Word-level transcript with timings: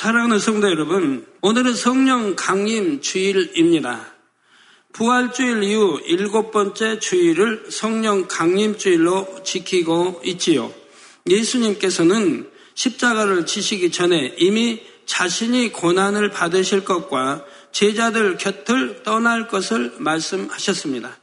사랑하는 0.00 0.38
성도 0.38 0.70
여러분, 0.70 1.26
오늘은 1.42 1.74
성령 1.74 2.34
강림 2.34 3.02
주일입니다. 3.02 4.06
부활주일 4.94 5.62
이후 5.62 6.00
일곱 6.06 6.52
번째 6.52 6.98
주일을 6.98 7.66
성령 7.68 8.26
강림주일로 8.26 9.42
지키고 9.44 10.22
있지요. 10.24 10.72
예수님께서는 11.28 12.48
십자가를 12.74 13.44
지시기 13.44 13.92
전에 13.92 14.36
이미 14.38 14.82
자신이 15.04 15.70
고난을 15.70 16.30
받으실 16.30 16.82
것과 16.82 17.44
제자들 17.70 18.38
곁을 18.38 19.02
떠날 19.02 19.48
것을 19.48 19.92
말씀하셨습니다. 19.98 21.14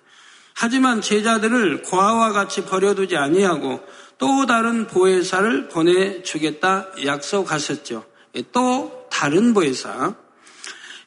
하지만 0.54 1.02
제자들을 1.02 1.82
고아와 1.82 2.32
같이 2.32 2.64
버려두지 2.64 3.18
아니하고 3.18 3.84
또 4.20 4.46
다른 4.46 4.86
보혜사를 4.86 5.68
보내주겠다 5.70 6.90
약속하셨죠. 7.04 8.17
또 8.52 9.08
다른 9.12 9.54
보혜사. 9.54 10.16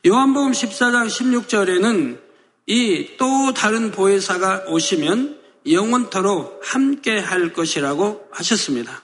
요한복음 0.06 0.52
14장 0.52 1.08
16절에는 1.08 2.18
이 2.66 3.16
또 3.18 3.52
다른 3.52 3.90
보혜사가 3.90 4.64
오시면 4.68 5.38
영원토록 5.68 6.60
함께 6.64 7.18
할 7.18 7.52
것이라고 7.52 8.28
하셨습니다. 8.30 9.02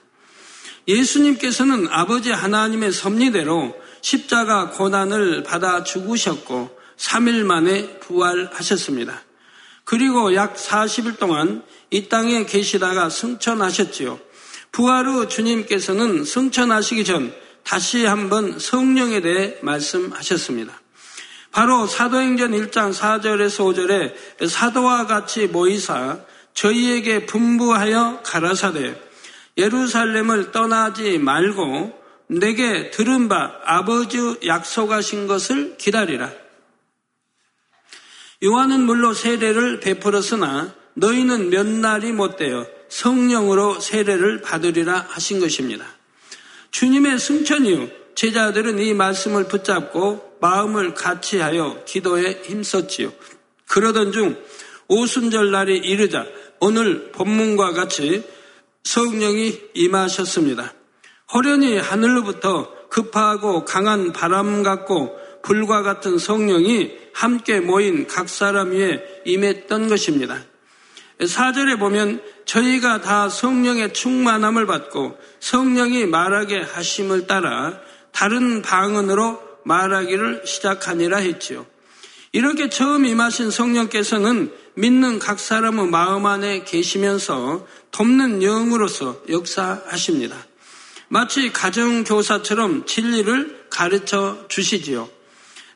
예수님께서는 0.87 1.87
아버지 1.89 2.31
하나님의 2.31 2.93
섭리대로 2.93 3.75
십자가 4.01 4.69
고난을 4.69 5.43
받아 5.43 5.83
죽으셨고 5.83 6.77
3일 6.97 7.43
만에 7.43 7.99
부활하셨습니다. 7.99 9.21
그리고 9.83 10.33
약 10.33 10.55
40일 10.55 11.19
동안 11.19 11.63
이 11.91 12.07
땅에 12.07 12.45
계시다가 12.45 13.09
승천하셨지요. 13.09 14.19
부활 14.71 15.07
후 15.07 15.27
주님께서는 15.27 16.23
승천하시기 16.23 17.03
전 17.03 17.33
다시 17.67 18.05
한번 18.05 18.59
성령에 18.59 19.19
대해 19.19 19.57
말씀하셨습니다. 19.61 20.81
바로 21.51 21.85
사도행전 21.85 22.51
1장 22.51 22.93
4절에서 22.93 23.75
5절에 24.39 24.47
사도와 24.47 25.05
같이 25.05 25.47
모이사 25.47 26.19
저희에게 26.53 27.25
분부하여 27.25 28.21
가라사대 28.23 28.95
예루살렘을 29.57 30.53
떠나지 30.53 31.17
말고 31.17 31.93
내게 32.27 32.89
들은 32.89 33.27
바 33.27 33.59
아버지 33.65 34.17
약속하신 34.45 35.27
것을 35.27 35.75
기다리라. 35.77 36.31
요한은 38.45 38.85
물로 38.85 39.13
세례를 39.13 39.81
베풀었으나 39.81 40.73
너희는 40.93 41.49
몇 41.49 41.67
날이 41.67 42.13
못되어 42.13 42.65
성령으로 42.87 43.81
세례를 43.81 44.41
받으리라 44.41 45.05
하신 45.09 45.41
것입니다. 45.41 45.96
주님의 46.71 47.19
승천 47.19 47.65
이후 47.65 47.89
제자들은 48.15 48.79
이 48.79 48.93
말씀을 48.93 49.47
붙잡고 49.47 50.37
마음을 50.41 50.93
같이 50.93 51.39
하여 51.39 51.83
기도에 51.85 52.41
힘썼지요. 52.43 53.11
그러던 53.67 54.11
중 54.11 54.37
오순절 54.87 55.51
날이 55.51 55.77
이르자 55.77 56.25
오늘 56.59 57.11
본문과 57.11 57.73
같이 57.73 58.23
성령이 58.83 59.59
임하셨습니다. 59.73 60.73
호련히 61.33 61.77
하늘로부터 61.77 62.71
급하고 62.89 63.65
강한 63.65 64.13
바람 64.13 64.63
같고 64.63 65.15
불과 65.43 65.81
같은 65.81 66.17
성령이 66.17 66.91
함께 67.13 67.59
모인 67.59 68.07
각 68.07 68.29
사람 68.29 68.71
위에 68.71 69.21
임했던 69.25 69.87
것입니다. 69.87 70.43
사절에 71.25 71.77
보면 71.77 72.21
저희가 72.45 73.01
다 73.01 73.27
성령의 73.29 73.93
충만함을 73.93 74.67
받고 74.67 75.17
성령이 75.39 76.05
말하게 76.05 76.61
하심을 76.61 77.25
따라 77.27 77.79
다른 78.11 78.61
방언으로 78.61 79.41
말하기를 79.65 80.43
시작하니라 80.45 81.17
했지요. 81.17 81.65
이렇게 82.31 82.69
처음 82.69 83.05
임하신 83.05 83.51
성령께서는 83.51 84.51
믿는 84.75 85.17
각 85.17 85.39
사람의 85.39 85.87
마음 85.87 86.25
안에 86.25 86.63
계시면서 86.63 87.65
돕는 87.91 88.43
영으로서 88.43 89.21
역사하십니다. 89.29 90.35
마치 91.09 91.51
가정교사처럼 91.51 92.85
진리를 92.85 93.67
가르쳐 93.69 94.45
주시지요. 94.49 95.09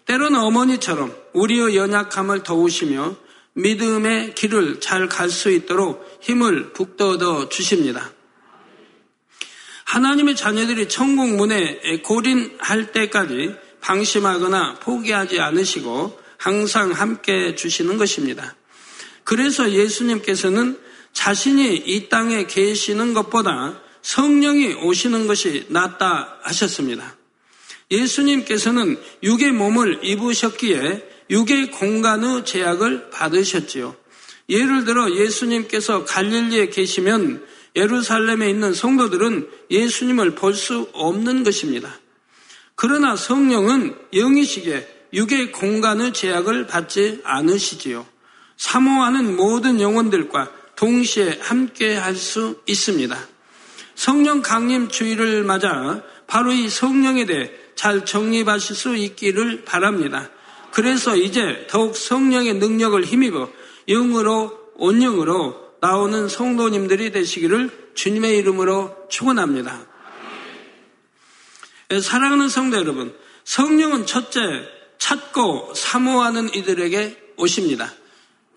때로는 0.05 0.39
어머니처럼 0.39 1.15
우리의 1.33 1.75
연약함을 1.75 2.43
도우시며 2.43 3.15
믿음의 3.53 4.35
길을 4.35 4.79
잘 4.79 5.07
갈 5.09 5.29
수 5.29 5.49
있도록 5.51 6.19
힘을 6.21 6.73
북돋워 6.73 7.49
주십니다. 7.49 8.11
하나님의 9.85 10.35
자녀들이 10.35 10.87
천국 10.87 11.35
문에 11.35 11.79
고린할 12.03 12.91
때까지 12.93 13.55
방심하거나 13.81 14.75
포기하지 14.75 15.39
않으시고 15.41 16.19
항상 16.37 16.91
함께 16.91 17.55
주시는 17.55 17.97
것입니다. 17.97 18.55
그래서 19.23 19.71
예수님께서는 19.71 20.79
자신이 21.13 21.75
이 21.75 22.07
땅에 22.09 22.45
계시는 22.45 23.13
것보다 23.13 23.81
성령이 24.01 24.75
오시는 24.75 25.27
것이 25.27 25.65
낫다 25.69 26.39
하셨습니다. 26.43 27.17
예수님께서는 27.91 28.97
육의 29.23 29.51
몸을 29.51 29.99
입으셨기에 30.03 31.10
육의 31.31 31.71
공간의 31.71 32.45
제약을 32.45 33.09
받으셨지요. 33.09 33.95
예를 34.49 34.83
들어 34.83 35.09
예수님께서 35.15 36.03
갈릴리에 36.03 36.67
계시면 36.67 37.45
예루살렘에 37.75 38.49
있는 38.49 38.73
성도들은 38.73 39.47
예수님을 39.71 40.35
볼 40.35 40.53
수 40.53 40.89
없는 40.91 41.43
것입니다. 41.43 41.97
그러나 42.75 43.15
성령은 43.15 43.95
영이시기에 44.13 45.07
육의 45.13 45.51
공간의 45.53 46.13
제약을 46.13 46.67
받지 46.67 47.21
않으시지요. 47.23 48.05
사모하는 48.57 49.35
모든 49.37 49.79
영혼들과 49.79 50.51
동시에 50.75 51.39
함께 51.41 51.95
할 51.95 52.15
수 52.15 52.59
있습니다. 52.65 53.17
성령 53.95 54.41
강림 54.41 54.89
주의를 54.89 55.43
맞아 55.43 56.01
바로 56.27 56.51
이 56.51 56.69
성령에 56.69 57.25
대해 57.25 57.51
잘 57.75 58.05
정립하실 58.05 58.75
수 58.75 58.95
있기를 58.95 59.63
바랍니다. 59.63 60.29
그래서 60.71 61.15
이제 61.15 61.67
더욱 61.69 61.95
성령의 61.95 62.55
능력을 62.55 63.03
힘입어 63.03 63.49
영으로 63.87 64.57
온영으로 64.75 65.71
나오는 65.81 66.27
성도님들이 66.27 67.11
되시기를 67.11 67.91
주님의 67.95 68.37
이름으로 68.37 68.95
축원합니다. 69.09 69.87
사랑하는 72.01 72.47
성도 72.47 72.77
여러분, 72.77 73.13
성령은 73.43 74.05
첫째 74.05 74.39
찾고 74.97 75.73
사모하는 75.75 76.53
이들에게 76.53 77.33
오십니다. 77.37 77.91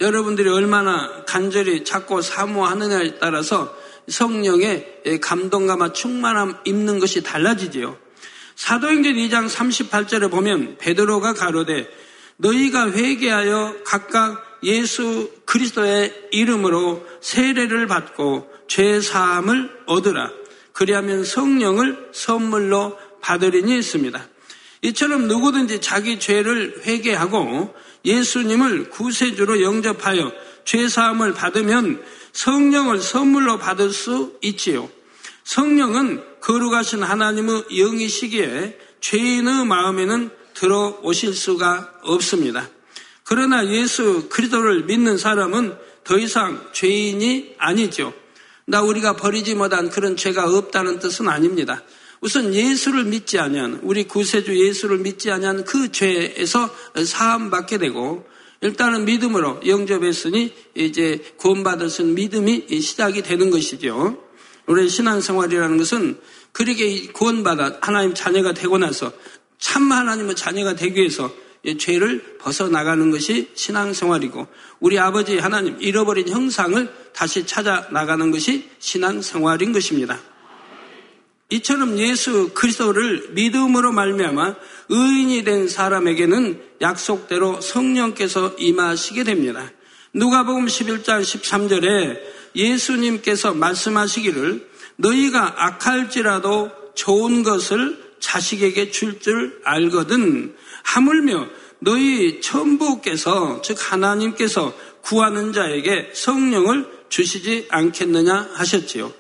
여러분들이 0.01 0.49
얼마나 0.49 1.25
간절히 1.25 1.85
찾고 1.85 2.21
사모하느냐에 2.21 3.19
따라서 3.19 3.75
성령의 4.07 5.21
감동감과 5.21 5.93
충만함 5.95 6.59
입는 6.65 6.99
것이 6.99 7.23
달라지지요. 7.23 7.97
사도행전 8.55 9.15
2장 9.15 9.49
38절에 9.49 10.31
보면 10.31 10.77
베드로가 10.79 11.35
가로되 11.35 11.89
너희가 12.37 12.91
회개하여 12.91 13.77
각각 13.85 14.43
예수 14.63 15.31
그리스도의 15.45 16.29
이름으로 16.33 17.07
세례를 17.21 17.87
받고 17.87 18.51
죄 18.67 19.01
사함을 19.01 19.71
얻으라. 19.87 20.31
그리하면 20.73 21.25
성령을 21.25 22.11
선물로 22.13 22.99
받으리니 23.21 23.79
있습니다. 23.79 24.29
이처럼 24.83 25.29
누구든지 25.29 25.81
자기 25.81 26.19
죄를 26.19 26.83
회개하고 26.85 27.75
예수님을 28.05 28.91
구세주로 28.91 29.63
영접하여 29.63 30.33
죄 30.65 30.89
사함을 30.89 31.33
받으면 31.33 32.03
성령을 32.33 33.01
선물로 33.01 33.59
받을 33.59 33.91
수 33.91 34.37
있지요. 34.43 34.91
성령은 35.45 36.23
거룩하신 36.41 37.03
하나님의 37.03 37.65
영이시기에 37.77 38.79
죄인의 39.01 39.67
마음에는 39.67 40.31
들어오실 40.55 41.35
수가 41.35 41.93
없습니다. 42.03 42.69
그러나 43.25 43.67
예수 43.69 44.29
그리스도를 44.29 44.85
믿는 44.85 45.19
사람은 45.19 45.77
더 46.05 46.19
이상 46.19 46.69
죄인이 46.73 47.55
아니죠. 47.59 48.13
나 48.67 48.83
우리가 48.83 49.17
버리지 49.17 49.55
못한 49.55 49.91
그런 49.91 50.17
죄가 50.17 50.47
없다는 50.47 50.99
뜻은 50.99 51.29
아닙니다. 51.29 51.83
우선 52.21 52.55
예수를 52.55 53.05
믿지 53.05 53.39
아니한 53.39 53.81
우리 53.83 54.05
구세주 54.05 54.59
예수를 54.67 54.99
믿지 54.99 55.31
아니한 55.31 55.65
그 55.65 55.93
죄에서 55.93 56.75
사함 57.05 57.51
받게 57.51 57.79
되고 57.79 58.27
일단은 58.63 59.05
믿음으로 59.05 59.61
영접했으니 59.67 60.55
이제 60.75 61.23
구원받을 61.37 61.91
수 61.91 62.01
있는 62.01 62.15
믿음이 62.15 62.81
시작이 62.81 63.23
되는 63.23 63.51
것이죠. 63.51 64.23
우리 64.67 64.89
신앙생활이라는 64.89 65.77
것은 65.77 66.19
그렇게 66.53 67.09
구원받아 67.09 67.79
하나님 67.83 68.15
자녀가 68.15 68.55
되고 68.55 68.79
나서 68.79 69.13
참 69.65 69.91
하나님의 69.91 70.37
자녀가 70.37 70.75
되기 70.75 71.01
위해서 71.01 71.33
죄를 71.79 72.37
벗어나가는 72.39 73.11
것이 73.11 73.49
신앙생활이고 73.55 74.47
우리 74.79 74.99
아버지 74.99 75.39
하나님 75.39 75.81
잃어버린 75.81 76.29
형상을 76.29 76.87
다시 77.15 77.47
찾아 77.47 77.89
나가는 77.91 78.31
것이 78.31 78.69
신앙생활인 78.79 79.73
것입니다. 79.73 80.21
이처럼 81.49 81.99
예수 81.99 82.51
그리스도를 82.53 83.31
믿음으로 83.31 83.93
말미암아 83.93 84.55
의인이 84.91 85.45
된 85.45 85.67
사람에게는 85.67 86.61
약속대로 86.83 87.63
성령께서 87.63 88.57
임하시게 88.59 89.25
됩니다. 89.25 89.71
누가복음 90.13 90.67
11장 90.67 91.23
13절에 91.23 92.21
예수님께서 92.55 93.55
말씀하시기를 93.55 94.69
너희가 94.97 95.55
악할지라도 95.57 96.71
좋은 96.95 97.43
것을 97.43 98.04
자식에게 98.35 98.91
줄줄 98.91 99.61
알거든 99.65 100.57
하물며 100.83 101.47
너희 101.79 102.41
천부께서 102.41 103.63
즉 103.63 103.77
하나님께서 103.79 104.75
구하는 105.03 105.53
자에게 105.53 106.11
성령을 106.15 106.87
주시지 107.09 107.69
않겠느냐 107.71 108.51
하셨지요. 108.55 109.13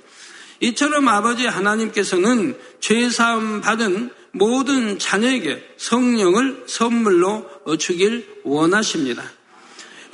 이처럼 0.60 1.06
아버지 1.08 1.46
하나님께서는 1.46 2.58
죄 2.80 3.08
사함 3.08 3.60
받은 3.60 4.10
모든 4.32 4.98
자녀에게 4.98 5.62
성령을 5.76 6.64
선물로 6.66 7.48
주길 7.78 8.40
원하십니다. 8.42 9.22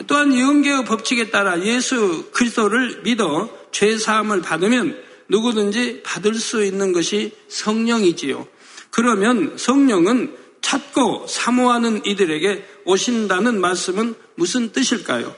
또한 0.07 0.39
영계의 0.39 0.85
법칙에 0.85 1.31
따라 1.31 1.63
예수 1.63 2.31
그리스도를 2.33 3.01
믿어 3.03 3.49
죄 3.73 3.97
사함을 3.97 4.43
받으면 4.43 5.01
누구든지 5.29 6.03
받을 6.03 6.35
수 6.35 6.65
있는 6.65 6.93
것이 6.93 7.33
성령이지요. 7.49 8.47
그러면 8.91 9.57
성령은 9.57 10.37
찾고 10.61 11.27
사모하는 11.27 12.05
이들에게 12.05 12.65
오신다는 12.85 13.61
말씀은 13.61 14.15
무슨 14.35 14.73
뜻일까요? 14.73 15.35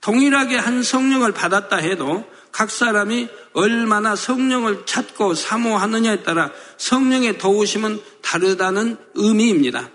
동일하게 0.00 0.56
한 0.56 0.82
성령을 0.82 1.32
받았다 1.32 1.76
해도 1.76 2.24
각 2.52 2.70
사람이 2.70 3.28
얼마나 3.52 4.16
성령을 4.16 4.84
찾고 4.86 5.34
사모하느냐에 5.34 6.22
따라 6.22 6.50
성령의 6.76 7.38
도우심은 7.38 8.00
다르다는 8.22 8.96
의미입니다. 9.14 9.90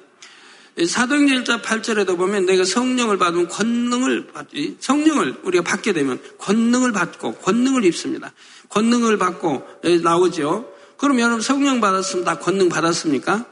사도행전 0.87 1.43
1자 1.43 1.61
8절에도 1.61 2.17
보면 2.17 2.45
내가 2.45 2.63
성령을 2.63 3.17
받으면 3.17 3.47
권능을 3.47 4.27
받지 4.33 4.75
성령을 4.79 5.35
우리가 5.43 5.63
받게 5.63 5.93
되면 5.93 6.19
권능을 6.39 6.91
받고 6.91 7.35
권능을 7.35 7.85
입습니다. 7.85 8.33
권능을 8.69 9.17
받고 9.17 9.67
나오죠. 10.01 10.72
그럼 11.03 11.19
여러분 11.19 11.41
성령 11.41 11.81
받았으면 11.81 12.23
다 12.23 12.39
권능 12.39 12.69
받았습니까? 12.69 13.45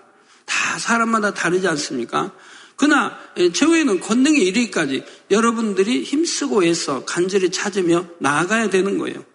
다 0.45 0.80
사람마다 0.80 1.33
다르지 1.33 1.68
않습니까? 1.68 2.31
그러나 2.77 3.18
최후에는 3.36 4.00
권능이 4.00 4.39
이르기까지 4.39 5.03
여러분들이 5.30 6.03
힘쓰고 6.03 6.63
애써 6.63 7.03
간절히 7.03 7.51
찾으며 7.51 8.06
나아가야 8.19 8.69
되는 8.69 8.98
거예요. 8.98 9.25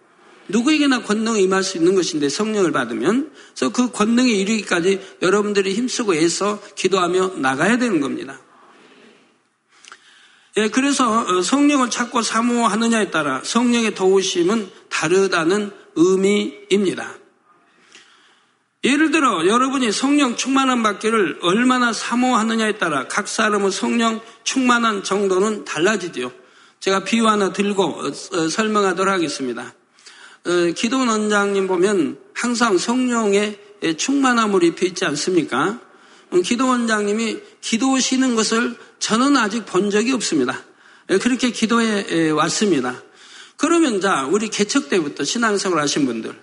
누구에게나 0.47 1.03
권능이 1.03 1.43
임할 1.43 1.61
수 1.61 1.77
있는 1.77 1.93
것인데 1.93 2.27
성령을 2.27 2.71
받으면 2.71 3.31
그래서 3.53 3.71
그 3.71 3.91
권능이 3.91 4.31
이르기까지 4.41 4.99
여러분들이 5.21 5.75
힘쓰고 5.75 6.15
애써 6.15 6.59
기도하며 6.73 7.33
나가야 7.35 7.77
되는 7.77 8.01
겁니다. 8.01 8.41
예, 10.57 10.69
그래서 10.69 11.19
어, 11.19 11.43
성령을 11.43 11.91
찾고 11.91 12.23
사모하느냐에 12.23 13.11
따라 13.11 13.41
성령의 13.43 13.93
도우심은 13.93 14.71
다르다는 14.89 15.69
의미입니다. 15.93 17.26
예를 18.83 19.11
들어 19.11 19.45
여러분이 19.47 19.91
성령 19.91 20.35
충만한 20.35 20.83
받기를 20.83 21.39
얼마나 21.41 21.93
사모하느냐에 21.93 22.77
따라 22.77 23.07
각 23.07 23.27
사람의 23.27 23.71
성령 23.71 24.21
충만한 24.43 25.03
정도는 25.03 25.65
달라지죠. 25.65 26.31
제가 26.79 27.03
비유 27.03 27.27
하나 27.27 27.51
들고 27.51 27.83
어, 27.83 28.07
어, 28.07 28.49
설명하도록 28.49 29.11
하겠습니다. 29.11 29.73
어, 30.45 30.51
기도원 30.75 31.09
원장님 31.09 31.67
보면 31.67 32.19
항상 32.33 32.77
성령의 32.77 33.59
충만함을 33.97 34.63
입혀 34.63 34.85
있지 34.85 35.05
않습니까? 35.05 35.79
기도 36.43 36.67
원장님이 36.67 37.39
기도시는 37.61 38.35
것을 38.35 38.75
저는 38.99 39.37
아직 39.37 39.65
본 39.65 39.89
적이 39.89 40.13
없습니다. 40.13 40.61
그렇게 41.21 41.51
기도해 41.51 42.31
왔습니다. 42.31 43.01
그러면 43.55 44.01
자, 44.01 44.27
우리 44.29 44.49
개척 44.49 44.89
때부터 44.89 45.23
신앙생활 45.23 45.79
하신 45.79 46.05
분들, 46.05 46.35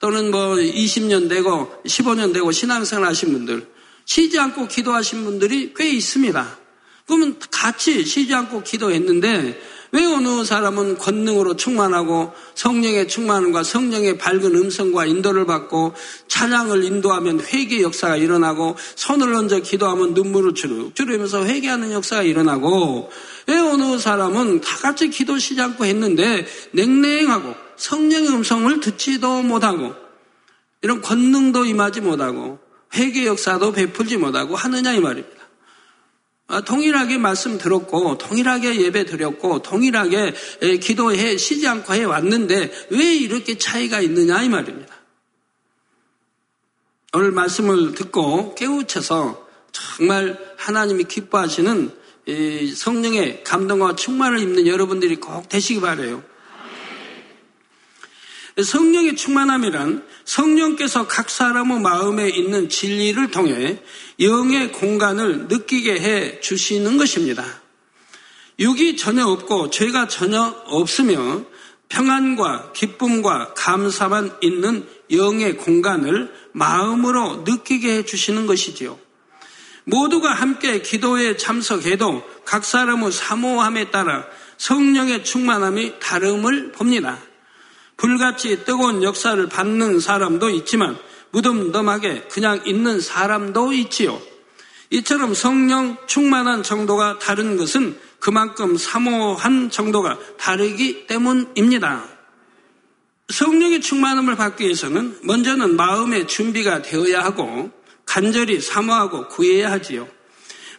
또는 0.00 0.30
뭐 0.30 0.56
20년 0.56 1.28
되고 1.28 1.70
15년 1.86 2.32
되고 2.32 2.50
신앙생활 2.50 3.06
하신 3.08 3.32
분들, 3.32 3.66
쉬지 4.06 4.38
않고 4.38 4.66
기도하신 4.66 5.24
분들이 5.24 5.72
꽤 5.76 5.90
있습니다. 5.90 6.58
그러면 7.06 7.36
같이 7.50 8.04
쉬지 8.04 8.34
않고 8.34 8.62
기도했는데 8.62 9.60
왜 9.92 10.04
어느 10.04 10.44
사람은 10.44 10.98
권능으로 10.98 11.56
충만하고 11.56 12.32
성령의 12.54 13.08
충만과 13.08 13.64
성령의 13.64 14.18
밝은 14.18 14.54
음성과 14.54 15.06
인도를 15.06 15.46
받고 15.46 15.94
찬양을 16.28 16.84
인도하면 16.84 17.40
회개 17.40 17.82
역사가 17.82 18.16
일어나고 18.16 18.76
손을 18.94 19.34
얹어 19.34 19.60
기도하면 19.60 20.14
눈물을 20.14 20.54
주르주르면서 20.54 21.44
회개하는 21.44 21.92
역사가 21.92 22.22
일어나고 22.22 23.10
왜 23.48 23.58
어느 23.58 23.98
사람은 23.98 24.60
다 24.60 24.76
같이 24.76 25.10
기도 25.10 25.38
시지 25.38 25.60
않고 25.60 25.84
했는데 25.84 26.46
냉랭하고 26.70 27.69
성령의 27.80 28.28
음성을 28.28 28.80
듣지도 28.80 29.42
못하고 29.42 29.94
이런 30.82 31.00
권능도 31.00 31.64
임하지 31.64 32.02
못하고 32.02 32.58
회개 32.94 33.26
역사도 33.26 33.72
베풀지 33.72 34.18
못하고 34.18 34.54
하느냐 34.54 34.92
이 34.92 35.00
말입니다. 35.00 35.40
아, 36.46 36.60
동일하게 36.60 37.16
말씀 37.18 37.58
들었고 37.58 38.18
동일하게 38.18 38.82
예배 38.82 39.06
드렸고 39.06 39.62
동일하게 39.62 40.34
기도해 40.80 41.36
쉬지 41.38 41.66
않고 41.68 41.94
해 41.94 42.04
왔는데 42.04 42.70
왜 42.90 43.14
이렇게 43.14 43.56
차이가 43.56 44.00
있느냐 44.00 44.42
이 44.42 44.48
말입니다. 44.48 44.94
오늘 47.14 47.32
말씀을 47.32 47.94
듣고 47.94 48.54
깨우쳐서 48.56 49.48
정말 49.72 50.38
하나님이 50.58 51.04
기뻐하시는 51.04 51.92
성령의 52.76 53.42
감동과 53.44 53.96
충만을 53.96 54.40
입는 54.40 54.66
여러분들이 54.66 55.16
꼭 55.16 55.48
되시기 55.48 55.80
바래요. 55.80 56.29
성령의 58.62 59.16
충만함이란 59.16 60.04
성령께서 60.24 61.06
각 61.06 61.30
사람의 61.30 61.80
마음에 61.80 62.28
있는 62.28 62.68
진리를 62.68 63.30
통해 63.30 63.82
영의 64.18 64.72
공간을 64.72 65.48
느끼게 65.48 66.00
해 66.00 66.40
주시는 66.40 66.96
것입니다. 66.96 67.44
육이 68.58 68.96
전혀 68.96 69.26
없고 69.26 69.70
죄가 69.70 70.08
전혀 70.08 70.40
없으며 70.66 71.44
평안과 71.88 72.72
기쁨과 72.72 73.54
감사만 73.54 74.36
있는 74.42 74.86
영의 75.10 75.56
공간을 75.56 76.32
마음으로 76.52 77.42
느끼게 77.46 77.98
해 77.98 78.04
주시는 78.04 78.46
것이지요. 78.46 78.98
모두가 79.84 80.32
함께 80.32 80.82
기도에 80.82 81.36
참석해도 81.36 82.22
각 82.44 82.64
사람의 82.64 83.12
사모함에 83.12 83.90
따라 83.90 84.24
성령의 84.56 85.24
충만함이 85.24 85.98
다름을 86.00 86.72
봅니다. 86.72 87.18
불같이 88.00 88.64
뜨거운 88.64 89.02
역사를 89.02 89.46
받는 89.46 90.00
사람도 90.00 90.48
있지만 90.50 90.96
무덤덤하게 91.32 92.28
그냥 92.30 92.62
있는 92.64 92.98
사람도 92.98 93.74
있지요. 93.74 94.20
이처럼 94.88 95.34
성령 95.34 95.98
충만한 96.06 96.62
정도가 96.62 97.18
다른 97.18 97.58
것은 97.58 97.98
그만큼 98.18 98.78
사모한 98.78 99.70
정도가 99.70 100.18
다르기 100.38 101.06
때문입니다. 101.06 102.04
성령의 103.28 103.82
충만함을 103.82 104.34
받기 104.34 104.64
위해서는 104.64 105.18
먼저는 105.22 105.76
마음의 105.76 106.26
준비가 106.26 106.80
되어야 106.80 107.22
하고 107.22 107.70
간절히 108.06 108.60
사모하고 108.60 109.28
구해야 109.28 109.70
하지요. 109.70 110.08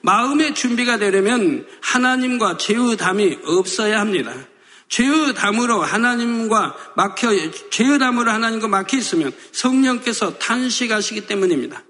마음의 0.02 0.56
준비가 0.56 0.98
되려면 0.98 1.68
하나님과 1.82 2.58
제의담이 2.58 3.38
없어야 3.46 4.00
합니다. 4.00 4.34
죄의 4.92 5.34
담으로 5.36 5.82
하나님과 5.82 6.76
막혀 6.98 7.30
죄의 7.72 7.98
담으로 7.98 8.30
하나님과 8.30 8.68
막혀 8.68 8.98
있으면 8.98 9.32
성령께서 9.54 10.38
탄식하시기 10.38 11.28
때문입니다. 11.28 11.82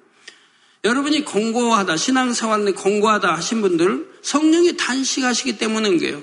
여러분이 0.84 1.26
공고하다 1.26 1.98
신앙생활에 1.98 2.74
공고하다 2.74 3.34
하신 3.34 3.62
분들 3.62 4.08
성령이 4.22 4.78
탄식하시기 4.78 5.58
때문인 5.58 5.98
거예요. 5.98 6.22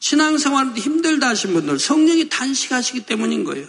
신앙생활이 0.00 0.78
힘들다 0.78 1.28
하신 1.28 1.54
분들 1.54 1.78
성령이 1.78 2.28
탄식하시기 2.28 3.06
때문인 3.06 3.44
거예요. 3.44 3.66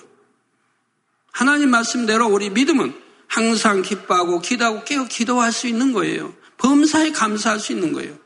하나님 1.31 1.71
말씀대로 1.71 2.27
우리 2.27 2.49
믿음은 2.49 2.93
항상 3.27 3.81
기뻐하고 3.81 4.41
기도하고 4.41 4.83
깨어 4.83 5.05
기도할 5.05 5.53
수 5.53 5.67
있는 5.67 5.93
거예요. 5.93 6.33
범사에 6.57 7.11
감사할 7.11 7.59
수 7.59 7.71
있는 7.71 7.93
거예요. 7.93 8.17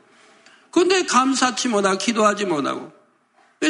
그런데 0.72 1.04
감사치 1.04 1.68
못하고 1.68 1.98
기도하지 1.98 2.46
못하고 2.46 2.93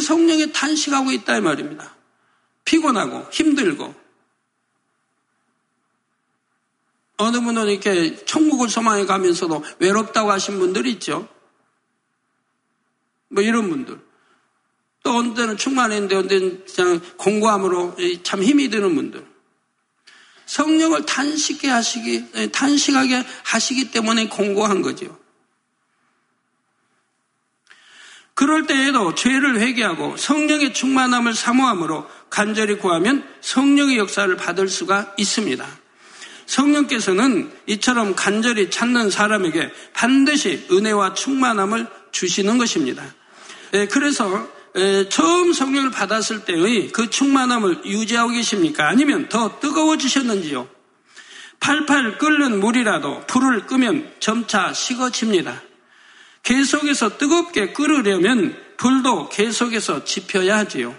성령이 0.00 0.52
탄식하고 0.52 1.12
있다 1.12 1.36
이 1.36 1.40
말입니다. 1.40 1.94
피곤하고 2.64 3.28
힘들고 3.30 3.94
어느 7.16 7.40
분은 7.40 7.68
이렇게 7.68 8.24
천국을 8.24 8.68
소망해 8.68 9.06
가면서도 9.06 9.64
외롭다고 9.78 10.32
하신 10.32 10.58
분들이 10.58 10.92
있죠. 10.92 11.28
뭐 13.28 13.42
이런 13.42 13.68
분들. 13.68 14.00
또 15.02 15.34
때는 15.34 15.56
충만했는데 15.56 16.28
때는 16.28 16.64
그냥 16.64 17.00
공고함으로 17.18 17.96
참 18.22 18.42
힘이 18.42 18.68
드는 18.68 18.94
분들. 18.94 19.26
성령을 20.46 21.06
단식게 21.06 21.68
하시기, 21.68 22.50
단식하게 22.50 23.24
하시기 23.44 23.90
때문에 23.90 24.28
공고한 24.28 24.82
거죠. 24.82 25.18
그럴 28.34 28.66
때에도 28.66 29.14
죄를 29.14 29.60
회개하고 29.60 30.16
성령의 30.16 30.74
충만함을 30.74 31.34
사모함으로 31.34 32.08
간절히 32.30 32.78
구하면 32.78 33.24
성령의 33.40 33.96
역사를 33.96 34.34
받을 34.36 34.68
수가 34.68 35.14
있습니다. 35.16 35.64
성령께서는 36.46 37.50
이처럼 37.66 38.14
간절히 38.14 38.70
찾는 38.70 39.10
사람에게 39.10 39.72
반드시 39.92 40.66
은혜와 40.70 41.14
충만함을 41.14 41.86
주시는 42.10 42.58
것입니다. 42.58 43.04
예, 43.74 43.86
그래서 43.86 44.48
예, 44.76 45.08
처음 45.08 45.52
성령을 45.52 45.90
받았을 45.92 46.44
때의 46.44 46.88
그 46.88 47.08
충만함을 47.08 47.86
유지하고 47.86 48.30
계십니까? 48.30 48.88
아니면 48.88 49.28
더 49.28 49.60
뜨거워지셨는지요? 49.60 50.68
팔팔 51.60 52.18
끓는 52.18 52.60
물이라도 52.60 53.22
불을 53.26 53.66
끄면 53.66 54.12
점차 54.18 54.72
식어집니다. 54.72 55.62
계속해서 56.44 57.18
뜨겁게 57.18 57.72
끓으려면 57.72 58.56
불도 58.76 59.28
계속해서 59.28 60.04
지펴야 60.04 60.58
하지요. 60.58 60.94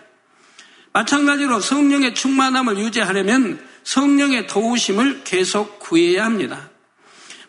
마찬가지로 0.92 1.60
성령의 1.60 2.16
충만함을 2.16 2.78
유지하려면 2.80 3.66
성령의 3.84 4.48
도우심을 4.48 5.24
계속 5.24 5.80
구해야 5.80 6.26
합니다. 6.26 6.70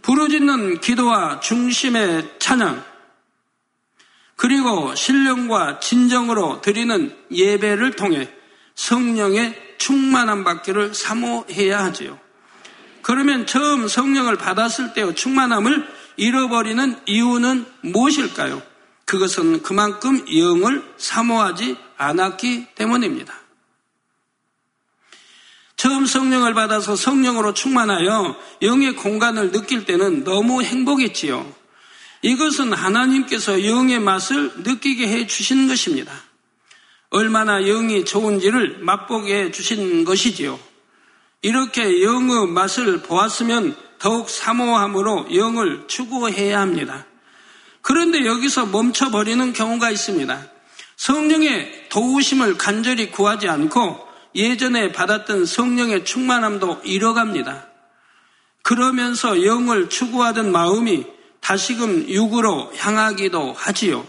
부르짖는 0.02 0.80
기도와 0.80 1.40
중심의 1.40 2.34
찬양, 2.38 2.84
그리고 4.36 4.94
신령과 4.94 5.80
진정으로 5.80 6.60
드리는 6.60 7.16
예배를 7.32 7.96
통해 7.96 8.30
성령의 8.74 9.76
충만함 9.78 10.44
받기를 10.44 10.94
사모해야 10.94 11.82
하지요. 11.84 12.18
그러면 13.00 13.46
처음 13.46 13.88
성령을 13.88 14.36
받았을 14.36 14.92
때의 14.92 15.14
충만함을 15.14 15.95
잃어버리는 16.16 16.98
이유는 17.06 17.66
무엇일까요? 17.82 18.62
그것은 19.04 19.62
그만큼 19.62 20.24
영을 20.36 20.84
사모하지 20.96 21.76
않았기 21.96 22.68
때문입니다. 22.74 23.34
처음 25.76 26.06
성령을 26.06 26.54
받아서 26.54 26.96
성령으로 26.96 27.54
충만하여 27.54 28.36
영의 28.62 28.96
공간을 28.96 29.52
느낄 29.52 29.84
때는 29.84 30.24
너무 30.24 30.62
행복했지요. 30.62 31.54
이것은 32.22 32.72
하나님께서 32.72 33.64
영의 33.64 34.00
맛을 34.00 34.52
느끼게 34.62 35.06
해 35.06 35.26
주시는 35.26 35.68
것입니다. 35.68 36.12
얼마나 37.10 37.60
영이 37.60 38.04
좋은지를 38.04 38.78
맛보게 38.80 39.34
해 39.34 39.50
주신 39.50 40.04
것이지요. 40.04 40.58
이렇게 41.42 42.02
영의 42.02 42.48
맛을 42.48 43.02
보았으면 43.02 43.76
더욱 43.98 44.28
사모함으로 44.30 45.34
영을 45.34 45.84
추구해야 45.88 46.60
합니다. 46.60 47.06
그런데 47.80 48.26
여기서 48.26 48.66
멈춰버리는 48.66 49.52
경우가 49.52 49.90
있습니다. 49.90 50.46
성령의 50.96 51.88
도우심을 51.88 52.58
간절히 52.58 53.10
구하지 53.10 53.48
않고 53.48 54.06
예전에 54.34 54.92
받았던 54.92 55.46
성령의 55.46 56.04
충만함도 56.04 56.82
잃어갑니다. 56.84 57.68
그러면서 58.62 59.44
영을 59.44 59.88
추구하던 59.88 60.50
마음이 60.50 61.06
다시금 61.40 62.08
육으로 62.08 62.72
향하기도 62.76 63.52
하지요. 63.56 64.06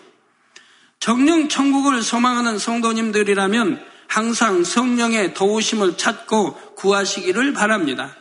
정령 0.99 1.49
천국을 1.49 2.01
소망하는 2.01 2.57
성도님들이라면 2.57 3.85
항상 4.07 4.63
성령의 4.63 5.33
도우심을 5.35 5.97
찾고 5.97 6.53
구하시기를 6.75 7.53
바랍니다. 7.53 8.15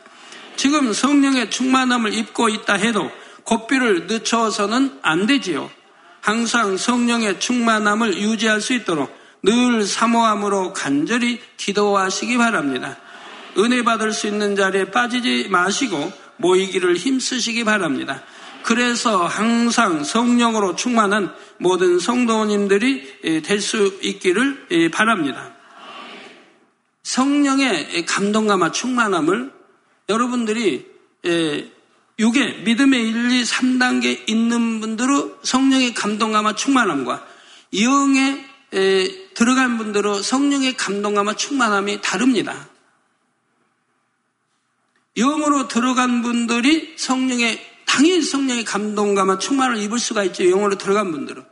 지금 0.57 0.91
성령의 0.91 1.49
충만함을 1.49 2.13
입고 2.13 2.49
있다 2.49 2.73
해도 2.73 3.09
고삐를 3.43 4.07
늦춰서는 4.07 4.99
안 5.01 5.25
되지요. 5.25 5.69
항상 6.19 6.75
성령의 6.75 7.39
충만함을 7.39 8.17
유지할 8.17 8.59
수 8.59 8.73
있도록 8.73 9.15
늘 9.43 9.85
사모함으로 9.85 10.73
간절히 10.73 11.39
기도하시기 11.55 12.37
바랍니다. 12.37 12.97
은혜 13.57 13.83
받을 13.83 14.11
수 14.11 14.27
있는 14.27 14.55
자리에 14.55 14.91
빠지지 14.91 15.47
마시고 15.49 16.11
모이기를 16.37 16.97
힘쓰시기 16.97 17.63
바랍니다. 17.63 18.21
그래서 18.63 19.25
항상 19.25 20.03
성령으로 20.03 20.75
충만한 20.75 21.33
모든 21.57 21.99
성도님들이 21.99 23.41
될 23.43 23.61
수 23.61 23.97
있기를 24.01 24.91
바랍니다. 24.91 25.53
성령의 27.03 28.05
감동감과 28.05 28.73
충만함을 28.73 29.56
여러분들이 30.09 30.85
6의 31.23 32.63
믿음의 32.63 33.09
1, 33.09 33.31
2, 33.31 33.43
3단계 33.43 34.29
있는 34.29 34.79
분들은 34.79 35.35
성령의 35.43 35.93
감동감과 35.93 36.55
충만함과 36.55 37.27
영의 37.79 38.45
들어간 39.33 39.77
분들은 39.77 40.21
성령의 40.21 40.75
감동감과 40.77 41.35
충만함이 41.35 42.01
다릅니다. 42.01 42.69
영으로 45.17 45.67
들어간 45.67 46.21
분들이 46.21 46.95
성령의 46.97 47.59
당연히 47.85 48.21
성령의 48.21 48.63
감동감과 48.65 49.39
충만을 49.39 49.77
입을 49.77 49.99
수가 49.99 50.23
있죠. 50.25 50.43
영으로 50.43 50.77
들어간 50.77 51.11
분들은. 51.11 51.43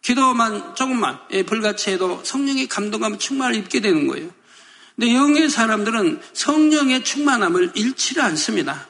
기도만 0.00 0.74
조금만 0.74 1.18
예, 1.32 1.42
불같이 1.42 1.90
해도 1.90 2.22
성령의 2.24 2.66
감동감과 2.68 3.18
충만을 3.18 3.56
입게 3.56 3.80
되는 3.80 4.06
거예요. 4.06 4.30
근데 4.98 5.14
영의 5.14 5.48
사람들은 5.48 6.20
성령의 6.32 7.04
충만함을 7.04 7.70
잃지를 7.76 8.20
않습니다. 8.24 8.88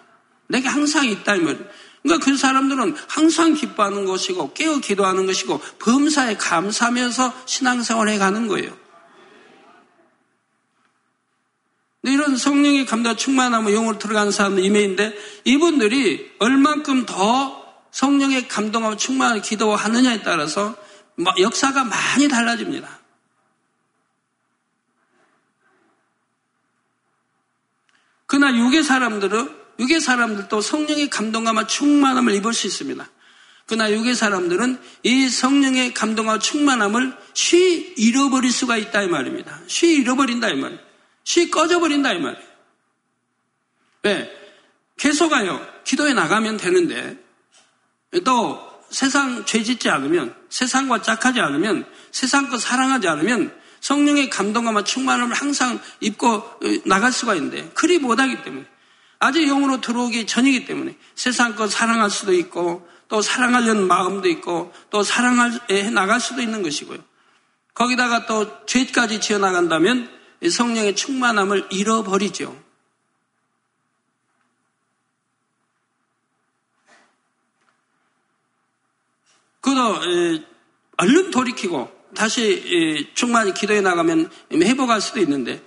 내게 0.48 0.66
항상 0.66 1.04
있다 1.04 1.36
이 1.36 1.40
말이에요. 1.40 1.66
그러니까 2.02 2.24
그 2.24 2.34
사람들은 2.34 2.96
항상 3.08 3.52
기뻐하는 3.52 4.06
것이고 4.06 4.54
깨어 4.54 4.78
기도하는 4.78 5.26
것이고 5.26 5.60
범사에 5.80 6.38
감사하면서 6.38 7.42
신앙생활을 7.44 8.12
해가는 8.14 8.48
거예요. 8.48 8.74
이런 12.04 12.38
성령의 12.38 12.86
감동 12.86 13.14
충만함을 13.14 13.74
영으로 13.74 13.98
들어가는 13.98 14.32
사람들 14.32 14.64
이메인데 14.64 15.14
이분들이 15.44 16.30
얼만큼 16.38 17.04
더 17.04 17.62
성령의 17.90 18.48
감동하고 18.48 18.96
충만한 18.96 19.42
기도하느냐에 19.42 20.22
따라서 20.22 20.74
역사가 21.38 21.84
많이 21.84 22.28
달라집니다. 22.28 22.97
그러나 28.28 28.54
육의 28.56 28.85
사람들은 28.85 29.56
육의 29.80 30.00
사람들도 30.00 30.61
성령의 30.61 31.08
감동과 31.08 31.66
충만함을 31.66 32.35
입을 32.35 32.52
수 32.52 32.66
있습니다. 32.66 33.08
그러나 33.66 33.90
육의 33.90 34.14
사람들은 34.14 34.80
이 35.02 35.28
성령의 35.28 35.94
감동과 35.94 36.38
충만함을 36.38 37.16
쉬 37.32 37.94
잃어버릴 37.97 38.52
수가 38.52 38.76
있다 38.76 39.02
이 39.02 39.08
말입니다. 39.08 39.61
쉬 39.66 39.94
잃어버린다 39.94 40.50
이 40.50 40.56
말이에요. 40.56 40.80
쉬 41.25 41.50
꺼져버린다 41.50 42.12
이 42.12 42.20
말이에요. 42.20 42.47
왜? 44.02 44.30
계속하여 44.99 45.85
기도에 45.85 46.12
나가면 46.12 46.58
되는데 46.58 47.18
또 48.25 48.61
세상 48.90 49.44
죄 49.47 49.62
짓지 49.62 49.88
않으면 49.88 50.35
세상과 50.50 51.02
짝하지 51.02 51.40
않으면 51.40 51.87
세상 52.11 52.49
것 52.49 52.61
사랑하지 52.61 53.08
않으면 53.08 53.57
성령의 53.88 54.28
감동과 54.28 54.85
충만함을 54.85 55.35
항상 55.35 55.80
입고 56.00 56.61
나갈 56.85 57.11
수가 57.11 57.35
있는데 57.37 57.71
그리 57.71 57.99
못하기 57.99 58.42
때문에 58.42 58.66
아직 59.18 59.47
영으로 59.47 59.80
들어오기 59.80 60.26
전이기 60.26 60.66
때문에 60.66 60.95
세상 61.14 61.57
것 61.57 61.71
사랑할 61.71 62.11
수도 62.11 62.35
있고 62.35 62.87
또 63.09 63.23
사랑하려는 63.23 63.87
마음도 63.87 64.28
있고 64.28 64.75
또 64.90 65.02
사랑해 65.02 65.88
나갈 65.90 66.21
수도 66.21 66.42
있는 66.42 66.62
것이고요. 66.62 66.99
거기다가 67.73 68.26
또 68.26 68.66
죄까지 68.66 69.23
지어 69.23 69.38
나간다면 69.38 70.11
성령의 70.47 70.95
충만함을 70.95 71.68
잃어버리죠. 71.71 72.62
그도 79.62 79.97
얼른 80.99 81.30
돌이키고 81.30 81.97
다시 82.14 83.08
충만히 83.14 83.54
기도해 83.54 83.80
나가면 83.80 84.30
회복할 84.52 85.00
수도 85.00 85.20
있는데 85.20 85.62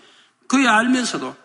그에 0.47 0.67
알면서도 0.67 1.35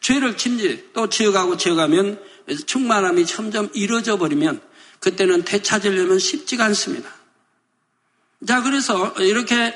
죄를 0.00 0.36
침지 0.36 0.90
또 0.92 1.08
지어가고 1.08 1.56
지어가면 1.56 2.20
충만함이 2.66 3.26
점점 3.26 3.68
이루어져 3.74 4.16
버리면 4.16 4.60
그때는 5.00 5.44
되찾으려면 5.44 6.18
쉽지가 6.18 6.64
않습니다. 6.66 7.10
자, 8.46 8.62
그래서 8.62 9.14
이렇게 9.18 9.74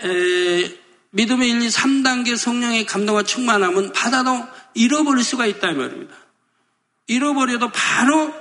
믿음의 1.10 1.50
1, 1.50 1.62
2, 1.62 1.68
3단계 1.68 2.36
성령의 2.36 2.86
감동과 2.86 3.22
충만함은 3.22 3.92
받아도 3.92 4.46
잃어버릴 4.74 5.24
수가 5.24 5.46
있다 5.46 5.70
이 5.70 5.74
말입니다. 5.74 6.14
잃어버려도 7.06 7.70
바로 7.70 8.32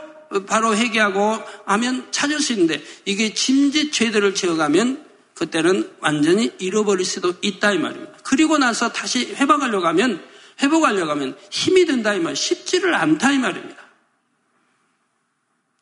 바로 0.46 0.75
회개하고 0.75 1.39
하면 1.65 2.12
찾을 2.12 2.39
수 2.41 2.51
있는데 2.53 2.84
이게 3.06 3.34
짐짓 3.34 3.94
죄들을 3.94 4.36
지어가면 4.36 5.07
그때는 5.38 5.91
완전히 6.00 6.51
잃어버릴 6.58 7.06
수도 7.06 7.34
있다 7.41 7.72
이 7.72 7.77
말입니다. 7.77 8.13
그리고 8.24 8.58
나서 8.58 8.91
다시 8.91 9.36
회복하려고 9.36 9.86
하면 9.88 10.24
회복하려고 10.62 11.12
하면 11.12 11.38
힘이 11.51 11.86
든다 11.86 12.15
이 12.15 12.20
말, 12.20 12.36
쉽지를 12.36 12.96
않다 12.96 13.32
이 13.32 13.38
말입니다. 13.38 13.77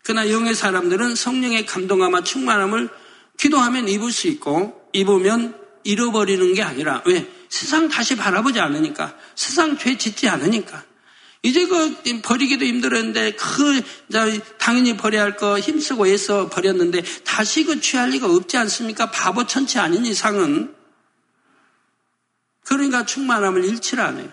그러나 0.04 0.30
영의 0.30 0.54
사람들은 0.54 1.16
성령의 1.16 1.66
감동함과 1.66 2.24
충만함을 2.24 2.90
기도하면 3.38 3.88
입을 3.88 4.12
수 4.12 4.28
있고 4.28 4.90
입으면 4.92 5.58
잃어버리는 5.84 6.54
게 6.54 6.62
아니라 6.62 7.02
왜? 7.06 7.28
세상 7.48 7.88
다시 7.88 8.18
바라보지 8.18 8.60
않으니까 8.60 9.18
세상 9.36 9.78
죄 9.78 9.98
짓지 9.98 10.28
않으니까 10.28 10.84
이제 11.46 11.68
그 11.68 11.96
버리기도 12.24 12.66
힘들었는데 12.66 13.34
그 13.34 13.82
당연히 14.58 14.98
버려야 14.98 15.22
할 15.24 15.36
거 15.38 15.60
힘쓰고 15.60 16.08
애써 16.08 16.50
버렸는데 16.50 17.04
다시 17.24 17.66
그 17.66 17.80
취할 17.80 18.10
리가 18.10 18.28
없지 18.28 18.58
않습니까? 18.58 19.12
바보 19.12 19.46
천치 19.46 19.78
아닌 19.78 20.06
이상은 20.06 20.74
그러니까 22.64 23.06
충만함을 23.06 23.64
잃지를 23.66 24.04
않아요. 24.04 24.30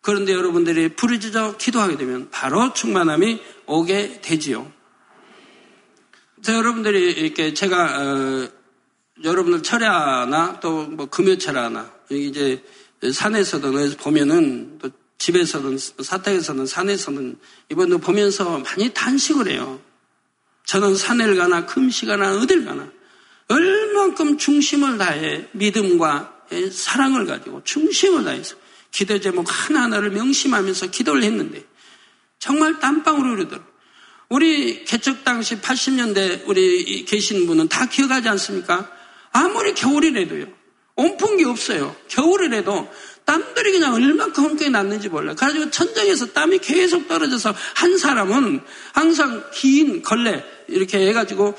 그런데 0.00 0.32
여러분들이 0.32 0.94
부르짖어 0.94 1.58
기도하게 1.58 1.98
되면 1.98 2.30
바로 2.30 2.72
충만함이 2.72 3.42
오게 3.66 4.20
되지요. 4.22 4.72
자, 6.42 6.54
여러분들이 6.54 7.10
이렇게 7.12 7.52
제가 7.52 8.00
어, 8.00 8.48
여러분들 9.24 9.62
철야나 9.62 10.60
또 10.60 10.86
뭐 10.86 11.06
금요철야나 11.06 11.92
이제 12.10 12.64
어디서 13.02 13.60
보면은 13.98 14.78
또 14.78 14.90
집에서든 15.18 15.78
사택에서든 15.78 16.66
산에서든 16.66 17.38
이번도 17.70 17.98
보면서 17.98 18.58
많이 18.58 18.92
단식을 18.92 19.48
해요. 19.48 19.80
저는 20.64 20.96
산을 20.96 21.36
가나 21.36 21.66
금시가나 21.66 22.38
어딜 22.38 22.64
가나 22.64 22.90
얼만큼 23.48 24.38
중심을 24.38 24.98
다해 24.98 25.48
믿음과 25.52 26.34
사랑을 26.70 27.26
가지고 27.26 27.62
중심을 27.64 28.24
다해서 28.24 28.56
기도 28.90 29.20
제목 29.20 29.46
하나하나를 29.48 30.10
명심하면서 30.10 30.90
기도를 30.90 31.22
했는데 31.22 31.64
정말 32.38 32.78
땀방울이 32.78 33.28
흐르더라고요. 33.30 33.68
우리 34.28 34.84
개척 34.84 35.24
당시 35.24 35.56
80년대 35.60 36.42
우리 36.46 37.04
계신 37.04 37.46
분은 37.46 37.68
다 37.68 37.86
기억하지 37.86 38.28
않습니까? 38.28 38.90
아무리 39.32 39.74
겨울이라도요. 39.74 40.46
온풍기 40.96 41.44
없어요. 41.44 41.96
겨울이라도 42.08 42.90
땀들이 43.28 43.72
그냥 43.72 43.92
얼만큼 43.92 44.42
험하게 44.42 44.70
났는지 44.70 45.10
몰라요. 45.10 45.36
그래가지고 45.36 45.70
천장에서 45.70 46.32
땀이 46.32 46.60
계속 46.60 47.08
떨어져서 47.08 47.54
한 47.74 47.98
사람은 47.98 48.62
항상 48.94 49.44
긴 49.52 50.00
걸레 50.00 50.42
이렇게 50.66 51.06
해가지고 51.08 51.54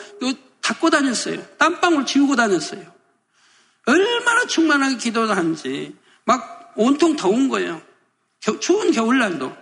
닦고 0.61 0.89
다녔어요. 0.89 1.45
땀방울 1.59 2.07
지우고 2.07 2.35
다녔어요. 2.35 2.81
얼마나 3.85 4.47
충만하게 4.47 4.97
기도를 4.97 5.38
하는지 5.38 5.95
막 6.25 6.73
온통 6.75 7.15
더운 7.15 7.49
거예요. 7.49 7.83
추운 8.59 8.91
겨울날도. 8.91 9.55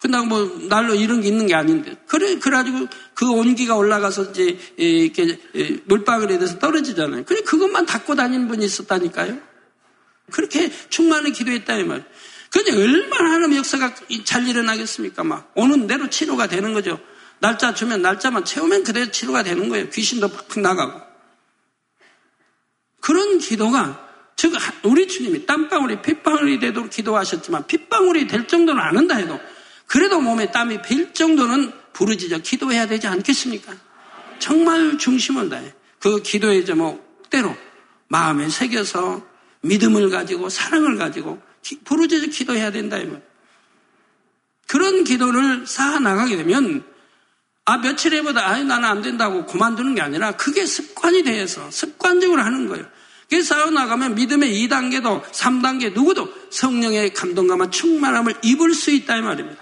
끝나고 0.00 0.26
뭐 0.26 0.58
날로 0.68 0.96
이런 0.96 1.20
게 1.20 1.28
있는 1.28 1.46
게 1.46 1.54
아닌데. 1.54 1.96
그래, 2.08 2.40
그래가지고 2.40 2.88
그 3.14 3.30
온기가 3.30 3.76
올라가서 3.76 4.30
이제 4.30 4.58
이렇게 4.76 5.38
물방울에 5.84 6.38
대해서 6.38 6.58
떨어지잖아요. 6.58 7.24
그래, 7.24 7.42
그것만 7.42 7.86
닦고 7.86 8.16
다니는 8.16 8.48
분이 8.48 8.64
있었다니까요. 8.64 9.54
그렇게 10.30 10.70
충만히 10.88 11.32
기도했다 11.32 11.76
이 11.76 11.84
말. 11.84 12.04
그런데 12.50 12.72
얼마나 12.72 13.32
하나님 13.32 13.58
역사가 13.58 13.94
잘 14.24 14.46
일어나겠습니까? 14.46 15.24
막 15.24 15.52
오는 15.54 15.86
대로 15.86 16.08
치료가 16.08 16.46
되는 16.46 16.72
거죠. 16.72 16.98
날짜 17.38 17.74
주면 17.74 18.02
날짜만 18.02 18.44
채우면 18.44 18.84
그대로 18.84 19.10
치료가 19.10 19.42
되는 19.42 19.68
거예요. 19.68 19.90
귀신도 19.90 20.28
팍팍 20.28 20.60
나가고. 20.60 21.00
그런 23.00 23.38
기도가 23.38 24.04
즉 24.36 24.52
우리 24.82 25.08
주님이 25.08 25.46
땀방울이 25.46 26.02
핏방울이 26.02 26.58
되도록 26.58 26.90
기도하셨지만 26.90 27.66
핏방울이 27.66 28.26
될 28.26 28.46
정도는 28.46 28.82
안 28.82 28.96
한다 28.96 29.16
해도 29.16 29.38
그래도 29.86 30.20
몸에 30.20 30.50
땀이 30.50 30.82
빌 30.82 31.14
정도는 31.14 31.72
부르짖어 31.92 32.38
기도해야 32.38 32.86
되지 32.86 33.06
않겠습니까? 33.06 33.74
정말 34.38 34.98
중심을 34.98 35.48
다해 35.48 35.72
그 35.98 36.20
기도의 36.22 36.66
제목대로 36.66 37.56
마음에 38.08 38.48
새겨서 38.48 39.35
믿음을 39.66 40.10
가지고 40.10 40.48
사랑을 40.48 40.96
가지고 40.96 41.40
부르짖어 41.84 42.26
기도해야 42.28 42.70
된다 42.70 42.98
이 42.98 43.06
말. 43.06 43.22
그런 44.66 45.04
기도를 45.04 45.66
쌓아 45.66 45.98
나가게 45.98 46.36
되면 46.36 46.84
아 47.64 47.78
며칠 47.78 48.14
에보다 48.14 48.48
아니 48.48 48.64
나는 48.64 48.88
안 48.88 49.02
된다고 49.02 49.46
그만두는 49.46 49.94
게 49.94 50.00
아니라 50.00 50.32
그게 50.32 50.66
습관이 50.66 51.24
돼서 51.24 51.70
습관적으로 51.70 52.42
하는 52.42 52.68
거예요. 52.68 52.86
그게 53.22 53.42
쌓아 53.42 53.70
나가면 53.70 54.14
믿음의 54.14 54.52
2단계도 54.68 55.24
3단계 55.24 55.92
누구도 55.92 56.32
성령의 56.50 57.12
감동감과 57.12 57.70
충만함을 57.70 58.36
입을 58.42 58.72
수 58.72 58.92
있다 58.92 59.16
이 59.16 59.22
말입니다. 59.22 59.60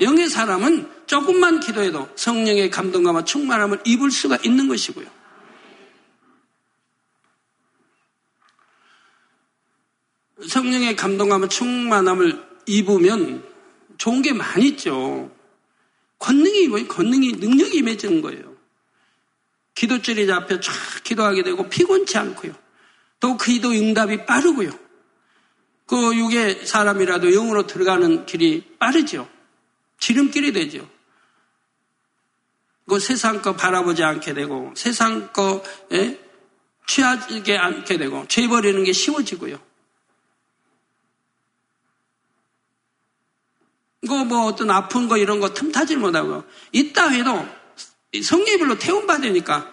영의 0.00 0.28
사람은 0.28 0.88
조금만 1.06 1.60
기도해도 1.60 2.08
성령의 2.16 2.70
감동감과 2.70 3.24
충만함을 3.24 3.80
입을 3.84 4.10
수가 4.10 4.38
있는 4.42 4.68
것이고요. 4.68 5.17
성령의 10.46 10.96
감동함을 10.96 11.48
충만함을 11.48 12.46
입으면 12.66 13.44
좋은 13.96 14.22
게 14.22 14.32
많이 14.32 14.68
있죠. 14.68 15.30
권능이 16.18 16.68
뭐 16.68 16.86
권능이 16.86 17.32
능력이 17.32 17.78
임해지는 17.78 18.22
거예요. 18.22 18.56
기도줄이 19.74 20.26
잡혀 20.26 20.60
쫙 20.60 20.72
기도하게 21.04 21.42
되고 21.42 21.68
피곤치 21.68 22.18
않고요. 22.18 22.52
또그 23.20 23.46
기도 23.46 23.70
응답이 23.70 24.26
빠르고요. 24.26 24.70
그 25.86 26.16
육의 26.16 26.66
사람이라도 26.66 27.30
영으로 27.30 27.66
들어가는 27.66 28.26
길이 28.26 28.64
빠르죠. 28.78 29.28
지름길이 29.98 30.52
되죠. 30.52 30.88
그 32.88 32.98
세상 32.98 33.42
거 33.42 33.54
바라보지 33.54 34.02
않게 34.02 34.34
되고 34.34 34.72
세상 34.76 35.32
거에 35.32 36.18
취하지 36.86 37.56
않게 37.56 37.98
되고 37.98 38.26
죄 38.28 38.48
버리는 38.48 38.82
게 38.84 38.92
쉬워지고요. 38.92 39.60
이거 43.97 43.97
뭐 44.16 44.46
어떤 44.46 44.70
아픈 44.70 45.08
거 45.08 45.16
이런 45.16 45.40
거 45.40 45.52
틈타질 45.52 45.98
못하고 45.98 46.44
있다 46.72 47.08
해도 47.08 47.46
성령별로 48.22 48.78
태움 48.78 49.06
받으니까 49.06 49.72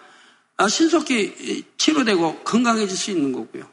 아, 0.57 0.67
신속히 0.67 1.65
치료되고 1.77 2.43
건강해질 2.43 2.95
수 2.95 3.11
있는 3.11 3.33
거고요. 3.33 3.69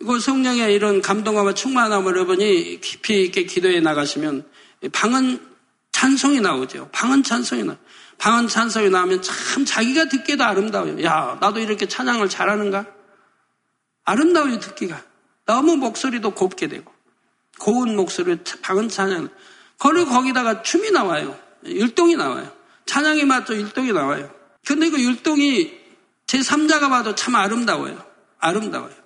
이거 0.00 0.18
성령의 0.18 0.74
이런 0.74 1.00
감동함과 1.00 1.54
충만함을 1.54 2.12
여러분이 2.12 2.80
깊이 2.80 3.22
있게 3.24 3.44
기도해 3.44 3.80
나가시면 3.80 4.48
방언 4.92 5.52
찬송이 5.92 6.40
나오죠. 6.40 6.88
방언 6.90 7.22
찬송이 7.22 7.62
나. 7.62 7.78
방언 8.18 8.48
찬송이 8.48 8.90
나오면 8.90 9.22
참 9.22 9.64
자기가 9.64 10.06
듣기도 10.06 10.44
아름다워요. 10.44 11.02
야, 11.04 11.38
나도 11.40 11.60
이렇게 11.60 11.86
찬양을 11.86 12.28
잘하는가? 12.28 12.86
아름다워요, 14.04 14.58
듣기가. 14.58 15.04
너무 15.46 15.76
목소리도 15.76 16.30
곱게 16.32 16.68
되고 16.68 16.92
고운 17.58 17.96
목소리 17.96 18.38
방은 18.62 18.88
찬양. 18.88 19.28
그리고 19.78 20.10
거기다가 20.10 20.62
춤이 20.62 20.90
나와요. 20.90 21.38
율동이 21.64 22.16
나와요. 22.16 22.50
찬양이 22.86 23.24
맞죠? 23.24 23.54
율동이 23.54 23.92
나와요. 23.92 24.32
근데 24.66 24.90
그 24.90 25.00
율동이 25.00 25.72
제 26.26 26.38
3자가 26.38 26.88
봐도 26.88 27.14
참 27.14 27.34
아름다워요. 27.34 28.04
아름다워요. 28.38 29.02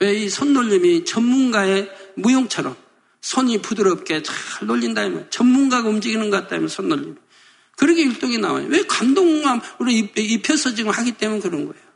왜 0.00 0.24
이 0.24 0.28
손놀림이 0.28 1.04
전문가의 1.04 1.90
무용처럼 2.14 2.76
손이 3.20 3.62
부드럽게 3.62 4.22
잘 4.22 4.36
놀린다면 4.66 5.30
전문가가 5.30 5.88
움직이는 5.88 6.30
것 6.30 6.42
같다면 6.42 6.68
손놀림. 6.68 7.16
그렇게 7.76 8.02
율동이 8.04 8.38
나와요. 8.38 8.66
왜 8.68 8.82
감동감 8.86 9.60
우리 9.78 10.10
입혀서 10.16 10.74
지금 10.74 10.90
하기 10.90 11.12
때문에 11.12 11.40
그런 11.40 11.66
거예요. 11.66 11.87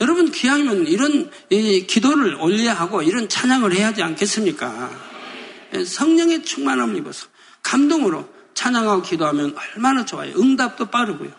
여러분 0.00 0.30
기왕이면 0.30 0.86
이런 0.88 1.30
기도를 1.48 2.34
올려야 2.34 2.74
하고 2.74 3.02
이런 3.02 3.28
찬양을 3.28 3.72
해야 3.72 3.88
하지 3.88 4.02
않겠습니까? 4.02 4.90
성령의 5.86 6.42
충만함을 6.42 6.96
입어서 6.96 7.28
감동으로 7.62 8.28
찬양하고 8.54 9.02
기도하면 9.02 9.56
얼마나 9.56 10.04
좋아요. 10.04 10.34
응답도 10.36 10.86
빠르고요. 10.86 11.30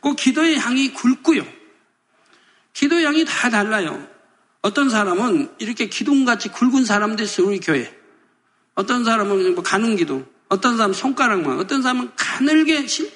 그 0.00 0.14
기도의 0.14 0.58
향이 0.58 0.92
굵고요. 0.94 1.46
기도의 2.72 3.04
향이 3.04 3.24
다 3.26 3.50
달라요. 3.50 4.06
어떤 4.62 4.88
사람은 4.90 5.54
이렇게 5.58 5.88
기둥같이 5.88 6.50
굵은 6.50 6.84
사람도 6.84 7.22
있어요. 7.22 7.46
우리 7.46 7.60
교회. 7.60 7.94
어떤 8.74 9.04
사람은 9.04 9.54
뭐 9.54 9.62
가는 9.62 9.96
기둥, 9.96 10.26
어떤 10.48 10.76
사람은 10.76 10.94
손가락만, 10.94 11.58
어떤 11.58 11.82
사람은 11.82 12.12
가늘게 12.16 12.86
실, 12.86 13.10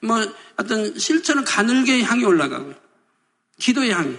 뭐 0.00 0.24
어떤 0.56 0.98
실처럼 0.98 1.44
가늘게 1.44 2.02
향이 2.02 2.24
올라가고요. 2.24 2.83
기도의 3.58 3.92
향이. 3.92 4.16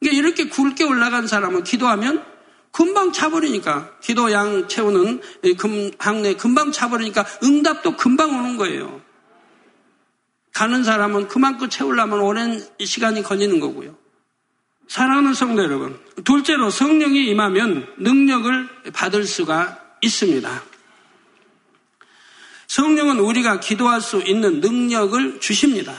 그러니까 0.00 0.18
이렇게 0.18 0.48
굵게 0.48 0.84
올라간 0.84 1.26
사람은 1.26 1.64
기도하면 1.64 2.24
금방 2.70 3.12
차버리니까 3.12 3.98
기도 4.00 4.30
양 4.32 4.68
채우는 4.68 5.22
금, 5.58 5.90
항내 5.98 6.34
금방 6.34 6.72
차버리니까 6.72 7.24
응답도 7.42 7.96
금방 7.96 8.38
오는 8.38 8.56
거예요. 8.56 9.00
가는 10.52 10.84
사람은 10.84 11.28
그만큼 11.28 11.68
채우려면 11.68 12.20
오랜 12.20 12.66
시간이 12.82 13.22
걸리는 13.22 13.60
거고요. 13.60 13.96
사랑하는 14.88 15.34
성도 15.34 15.62
여러분, 15.62 15.98
둘째로 16.24 16.70
성령이 16.70 17.26
임하면 17.26 17.92
능력을 17.98 18.92
받을 18.92 19.24
수가 19.24 19.80
있습니다. 20.00 20.62
성령은 22.68 23.18
우리가 23.20 23.60
기도할 23.60 24.00
수 24.00 24.22
있는 24.22 24.60
능력을 24.60 25.40
주십니다. 25.40 25.94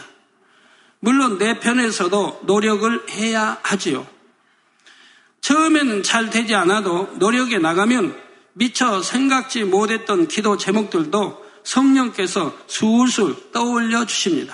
물론 1.08 1.38
내 1.38 1.58
편에서도 1.58 2.42
노력을 2.44 3.10
해야 3.12 3.58
하지요. 3.64 4.06
처음에는 5.40 6.04
잘 6.04 6.30
되지 6.30 6.54
않아도 6.54 7.10
노력에 7.18 7.60
나가면 7.60 8.14
미처 8.52 9.02
생각지 9.02 9.64
못했던 9.64 10.28
기도 10.28 10.58
제목들도 10.58 11.46
성령께서 11.64 12.54
술술 12.68 13.38
떠올려 13.54 14.06
주십니다. 14.06 14.54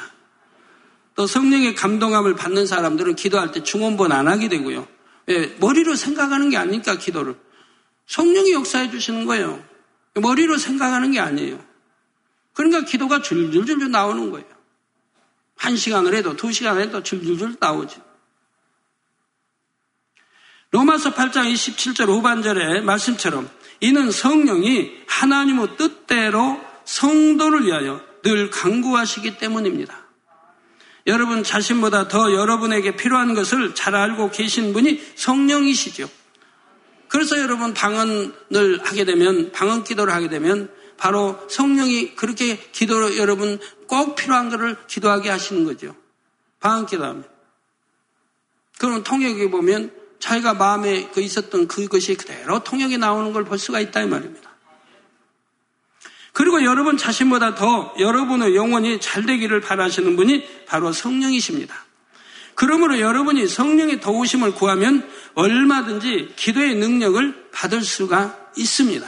또 1.16 1.26
성령의 1.26 1.74
감동함을 1.74 2.36
받는 2.36 2.68
사람들은 2.68 3.16
기도할 3.16 3.52
때 3.52 3.64
중원본 3.64 4.12
안 4.12 4.28
하게 4.28 4.48
되고요. 4.48 4.88
왜? 5.26 5.56
머리로 5.60 5.96
생각하는 5.96 6.52
게 6.52 6.58
아니니까 6.58 7.00
기도를. 7.00 7.36
성령이 8.06 8.54
역사해 8.54 8.92
주시는 8.92 9.26
거예요. 9.26 9.60
머리로 10.14 10.60
생각하는 10.60 11.14
게 11.14 11.20
아니에요. 11.20 11.60
그러니까 12.54 12.86
기도가 12.86 13.24
줄줄줄 13.24 13.90
나오는 13.90 14.30
거예요. 14.30 14.53
한 15.64 15.78
시간을 15.78 16.14
해도 16.14 16.36
두 16.36 16.52
시간을 16.52 16.82
해도 16.82 17.02
줄줄줄 17.02 17.56
나오죠. 17.58 18.02
로마서 20.72 21.14
8장 21.14 21.54
27절 21.54 22.08
후반절의 22.08 22.84
말씀처럼 22.84 23.50
이는 23.80 24.12
성령이 24.12 24.92
하나님의 25.08 25.78
뜻대로 25.78 26.60
성도를 26.84 27.66
위하여 27.66 28.02
늘 28.24 28.50
강구하시기 28.50 29.38
때문입니다. 29.38 29.98
여러분 31.08 31.44
자신보다 31.44 32.10
더 32.10 32.34
여러분에게 32.34 32.98
필요한 32.98 33.34
것을 33.34 33.74
잘 33.74 33.96
알고 33.96 34.32
계신 34.32 34.74
분이 34.74 35.02
성령이시죠. 35.16 36.10
그래서 37.08 37.40
여러분 37.40 37.74
방언을 37.74 38.82
하게 38.84 39.06
되면 39.06 39.54
방언 39.54 39.86
기도를 39.86 40.14
하게 40.14 40.28
되면 40.28 40.70
바로 40.98 41.40
성령이 41.50 42.16
그렇게 42.16 42.58
기도로 42.72 43.18
여러분 43.18 43.60
꼭 43.94 44.16
필요한 44.16 44.50
것을 44.50 44.76
기도하게 44.88 45.30
하시는 45.30 45.66
거죠. 45.66 45.96
방언 46.60 46.88
기도하면. 46.88 47.24
그럼 48.80 49.04
통역에 49.04 49.52
보면 49.52 49.94
자기가 50.18 50.56
마음에 50.56 51.10
그 51.14 51.22
있었던 51.22 51.68
그것이 51.68 52.16
그대로 52.16 52.64
통역이 52.64 52.98
나오는 52.98 53.32
걸 53.34 53.44
볼 53.44 53.60
수가 53.60 53.80
있다 53.80 54.02
이 54.02 54.08
말입니다. 54.08 54.50
그리고 56.32 56.64
여러분 56.64 56.98
자신보다 56.98 57.54
더 57.54 57.94
여러분의 58.00 58.56
영혼이 58.56 59.00
잘 59.00 59.28
되기를 59.28 59.62
바라시는 59.62 60.16
분이 60.16 60.66
바로 60.66 60.92
성령이십니다. 60.92 61.76
그러므로 62.56 63.00
여러분이 63.00 63.48
성령의 63.48 64.00
도우심을 64.00 64.56
구하면 64.56 65.08
얼마든지 65.36 66.34
기도의 66.36 66.76
능력을 66.76 67.50
받을 67.52 67.84
수가 67.84 68.50
있습니다. 68.58 69.08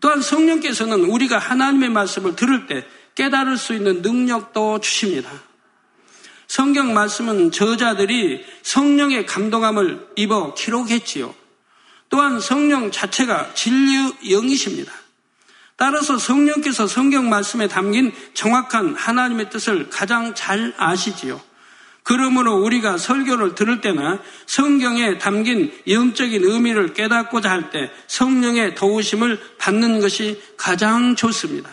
또한 0.00 0.22
성령께서는 0.22 1.04
우리가 1.04 1.38
하나님의 1.38 1.90
말씀을 1.90 2.36
들을 2.36 2.66
때 2.66 2.86
깨달을 3.14 3.56
수 3.56 3.74
있는 3.74 4.02
능력도 4.02 4.80
주십니다. 4.80 5.30
성경 6.46 6.94
말씀은 6.94 7.52
저자들이 7.52 8.44
성령의 8.62 9.26
감동함을 9.26 10.08
입어 10.16 10.54
기록했지요. 10.54 11.34
또한 12.08 12.40
성령 12.40 12.90
자체가 12.90 13.54
진리 13.54 14.12
영이십니다. 14.28 14.92
따라서 15.76 16.18
성령께서 16.18 16.86
성경 16.86 17.30
말씀에 17.30 17.68
담긴 17.68 18.12
정확한 18.34 18.96
하나님의 18.96 19.48
뜻을 19.48 19.88
가장 19.88 20.34
잘 20.34 20.74
아시지요. 20.76 21.40
그러므로 22.02 22.56
우리가 22.56 22.98
설교를 22.98 23.54
들을 23.54 23.80
때나 23.80 24.20
성경에 24.46 25.18
담긴 25.18 25.72
영적인 25.86 26.44
의미를 26.44 26.92
깨닫고자 26.92 27.48
할 27.50 27.70
때 27.70 27.90
성령의 28.08 28.74
도우심을 28.74 29.40
받는 29.58 30.00
것이 30.00 30.42
가장 30.56 31.14
좋습니다. 31.14 31.70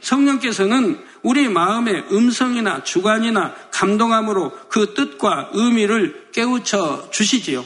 성령께서는 0.00 1.02
우리 1.22 1.48
마음의 1.48 2.06
음성이나 2.12 2.82
주관이나 2.82 3.54
감동함으로 3.70 4.52
그 4.68 4.94
뜻과 4.94 5.50
의미를 5.52 6.28
깨우쳐 6.32 7.10
주시지요. 7.10 7.64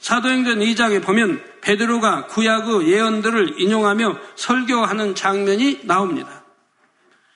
사도행전 0.00 0.58
2장에 0.58 1.02
보면 1.02 1.42
베드로가 1.62 2.26
구약의 2.26 2.88
예언들을 2.88 3.60
인용하며 3.60 4.18
설교하는 4.36 5.14
장면이 5.14 5.80
나옵니다. 5.84 6.44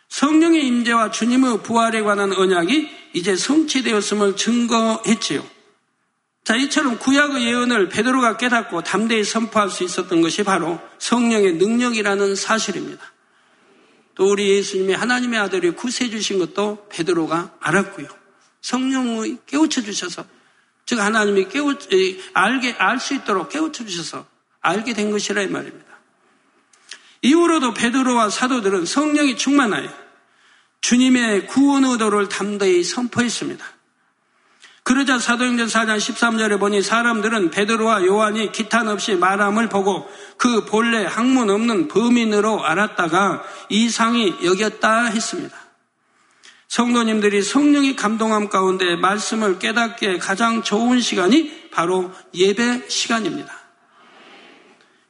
성령의 0.08 0.66
임재와 0.66 1.10
주님의 1.10 1.62
부활에 1.62 2.02
관한 2.02 2.32
언약이 2.32 2.90
이제 3.14 3.36
성취되었음을 3.36 4.36
증거했지요. 4.36 5.44
자, 6.44 6.56
이처럼 6.56 6.98
구약의 6.98 7.44
예언을 7.44 7.88
베드로가 7.90 8.38
깨닫고 8.38 8.82
담대히 8.82 9.24
선포할 9.24 9.68
수 9.70 9.84
있었던 9.84 10.20
것이 10.22 10.44
바로 10.44 10.80
성령의 10.98 11.54
능력이라는 11.54 12.34
사실입니다. 12.36 13.04
또 14.18 14.32
우리 14.32 14.50
예수님이 14.50 14.94
하나님의 14.94 15.38
아들이 15.38 15.70
구세해 15.70 16.10
주신 16.10 16.40
것도 16.40 16.88
베드로가 16.90 17.54
알았고요. 17.60 18.08
성령의 18.60 19.38
깨우쳐 19.46 19.82
주셔서 19.82 20.26
즉 20.84 20.98
하나님이 20.98 21.48
깨우 21.48 21.76
알게 22.34 22.72
알 22.72 22.98
수 22.98 23.14
있도록 23.14 23.48
깨우쳐 23.48 23.86
주셔서 23.86 24.26
알게 24.60 24.94
된 24.94 25.12
것이라 25.12 25.42
이 25.42 25.46
말입니다. 25.46 25.86
이후로도 27.22 27.74
베드로와 27.74 28.30
사도들은 28.30 28.86
성령이 28.86 29.36
충만하여 29.36 29.88
주님의 30.80 31.46
구원 31.46 31.84
의도를 31.84 32.28
담대히 32.28 32.82
선포했습니다. 32.82 33.64
그러자 34.88 35.18
사도행전 35.18 35.66
4장 35.66 35.98
13절에 35.98 36.58
보니 36.58 36.80
사람들은 36.80 37.50
베드로와 37.50 38.06
요한이 38.06 38.52
기탄 38.52 38.88
없이 38.88 39.16
말함을 39.16 39.68
보고 39.68 40.08
그 40.38 40.64
본래 40.64 41.04
학문 41.04 41.50
없는 41.50 41.88
범인으로 41.88 42.64
알았다가 42.64 43.42
이상이 43.68 44.36
여겼다 44.42 45.04
했습니다. 45.04 45.54
성도님들이 46.68 47.42
성령이 47.42 47.96
감동함 47.96 48.48
가운데 48.48 48.96
말씀을 48.96 49.58
깨닫기에 49.58 50.16
가장 50.16 50.62
좋은 50.62 51.02
시간이 51.02 51.68
바로 51.70 52.10
예배 52.32 52.88
시간입니다. 52.88 53.52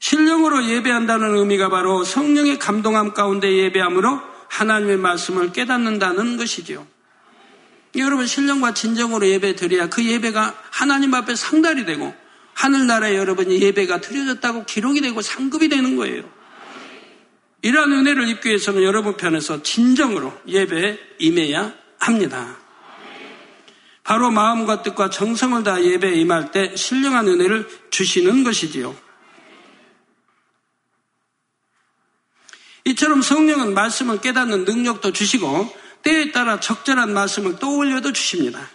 신령으로 0.01 0.65
예배한다는 0.65 1.37
의미가 1.37 1.69
바로 1.69 2.03
성령의 2.03 2.59
감동함 2.59 3.15
가운데 3.15 3.49
예배함으로 3.49 4.21
하나님의 4.49 4.97
말씀을 4.97 5.53
깨닫는다는 5.53 6.37
것이지요. 6.37 6.98
여러분 7.99 8.27
신령과 8.27 8.75
진정으로 8.75 9.27
예배 9.27 9.57
드려야 9.57 9.89
그 9.89 10.05
예배가 10.05 10.63
하나님 10.71 11.15
앞에 11.15 11.35
상달이 11.35 11.85
되고 11.85 12.15
하늘나라에 12.55 13.17
여러분이 13.17 13.61
예배가 13.61 14.01
드려졌다고 14.01 14.65
기록이 14.65 15.01
되고 15.01 15.23
상급이 15.23 15.69
되는 15.69 15.97
거예요. 15.97 16.23
이러한 17.63 17.93
은혜를 17.93 18.29
입기 18.29 18.49
위해서는 18.49 18.83
여러분 18.83 19.17
편에서 19.17 19.63
진정으로 19.63 20.33
예배에 20.47 20.99
임해야 21.19 21.75
합니다. 21.99 22.57
바로 24.05 24.31
마음과 24.31 24.83
뜻과 24.83 25.11
정성을 25.11 25.63
다 25.65 25.83
예배에 25.83 26.15
임할 26.15 26.51
때 26.51 26.75
신령한 26.75 27.29
은혜를 27.29 27.69
주시는 27.91 28.43
것이지요. 28.43 28.97
이처럼 32.87 33.21
성령은 33.21 33.75
말씀을 33.75 34.21
깨닫는 34.21 34.65
능력도 34.65 35.13
주시고 35.13 35.71
때에 36.09 36.33
따라 36.33 36.59
적절한 36.59 37.13
말씀을 37.13 37.59
떠올려도 37.59 38.13
주십니다. 38.13 38.71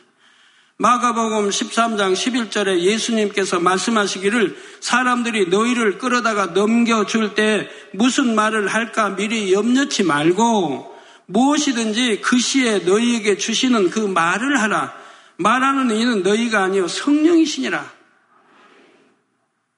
마가복음 0.78 1.50
13장 1.50 2.14
11절에 2.14 2.80
예수님께서 2.80 3.60
말씀하시기를 3.60 4.56
사람들이 4.80 5.48
너희를 5.48 5.98
끌어다가 5.98 6.48
넘겨줄 6.48 7.34
때 7.34 7.70
무슨 7.94 8.36
말을 8.36 8.68
할까 8.68 9.16
미리 9.16 9.52
염려치 9.52 10.04
말고 10.04 10.94
무엇이든지 11.26 12.22
그 12.22 12.38
시에 12.38 12.80
너희에게 12.80 13.38
주시는 13.38 13.90
그 13.90 14.00
말을 14.00 14.62
하라. 14.62 14.94
말하는 15.38 15.96
이는 15.96 16.22
너희가 16.22 16.64
아니요 16.64 16.88
성령이시니라. 16.88 17.92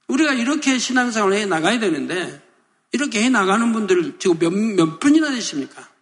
우리가 0.08 0.34
이렇게 0.34 0.78
신앙생활을 0.78 1.38
해 1.38 1.46
나가야 1.46 1.80
되는데 1.80 2.42
이렇게 2.92 3.24
해 3.24 3.30
나가는 3.30 3.72
분들 3.72 4.16
지금 4.20 4.40
몇, 4.40 4.54
몇 4.54 5.00
분이나 5.00 5.30
되십니까? 5.32 5.95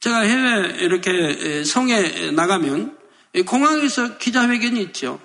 제가 0.00 0.20
해외 0.20 0.76
이렇게 0.80 1.64
성에 1.64 2.30
나가면 2.32 2.96
공항에서 3.46 4.18
기자회견이 4.18 4.80
있죠. 4.82 5.20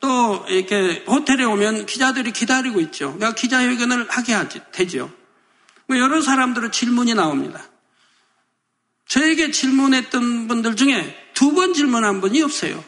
또 0.00 0.44
이렇게 0.48 1.04
호텔에 1.06 1.44
오면 1.44 1.86
기자들이 1.86 2.32
기다리고 2.32 2.80
있죠. 2.80 3.14
그러니까 3.14 3.34
기자회견을 3.34 4.06
하게 4.10 4.34
하지, 4.34 4.60
되죠. 4.72 5.10
뭐 5.86 5.98
여러 5.98 6.20
사람들은 6.20 6.72
질문이 6.72 7.14
나옵니다. 7.14 7.62
저에게 9.06 9.50
질문했던 9.50 10.48
분들 10.48 10.76
중에 10.76 11.14
두 11.34 11.54
번 11.54 11.72
질문한 11.74 12.20
분이 12.20 12.42
없어요. 12.42 12.82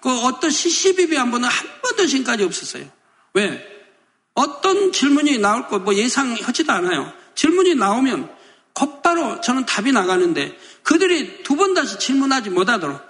그 0.00 0.10
어떤 0.20 0.50
CCBB 0.50 1.16
한 1.16 1.30
분은 1.30 1.48
한 1.48 1.68
번도 1.82 2.06
지금까지 2.06 2.42
없었어요. 2.44 2.84
왜? 3.34 3.66
어떤 4.34 4.92
질문이 4.92 5.38
나올 5.38 5.68
거 5.68 5.78
뭐 5.78 5.94
예상하지도 5.94 6.72
않아요. 6.72 7.12
질문이 7.34 7.74
나오면 7.74 8.30
곧바로 8.72 9.40
저는 9.40 9.66
답이 9.66 9.92
나가는데 9.92 10.56
그들이 10.82 11.42
두 11.42 11.56
번 11.56 11.74
다시 11.74 11.98
질문하지 11.98 12.50
못하도록 12.50 13.00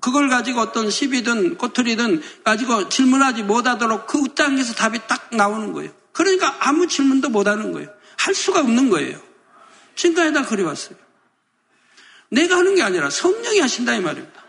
그걸 0.00 0.28
가지고 0.28 0.60
어떤 0.60 0.90
시비든 0.90 1.56
꼬투리든 1.56 2.22
가지고 2.44 2.90
질문하지 2.90 3.42
못하도록 3.44 4.06
그 4.06 4.34
땅에서 4.34 4.74
답이 4.74 5.00
딱 5.06 5.28
나오는 5.32 5.72
거예요. 5.72 5.90
그러니까 6.12 6.54
아무 6.60 6.86
질문도 6.86 7.30
못하는 7.30 7.72
거예요. 7.72 7.88
할 8.18 8.34
수가 8.34 8.60
없는 8.60 8.90
거예요. 8.90 9.18
지금까지 9.96 10.32
다 10.34 10.44
그래왔어요. 10.44 10.96
내가 12.28 12.58
하는 12.58 12.74
게 12.74 12.82
아니라 12.82 13.08
성령이 13.08 13.60
하신다 13.60 13.94
이 13.94 14.00
말입니다. 14.00 14.44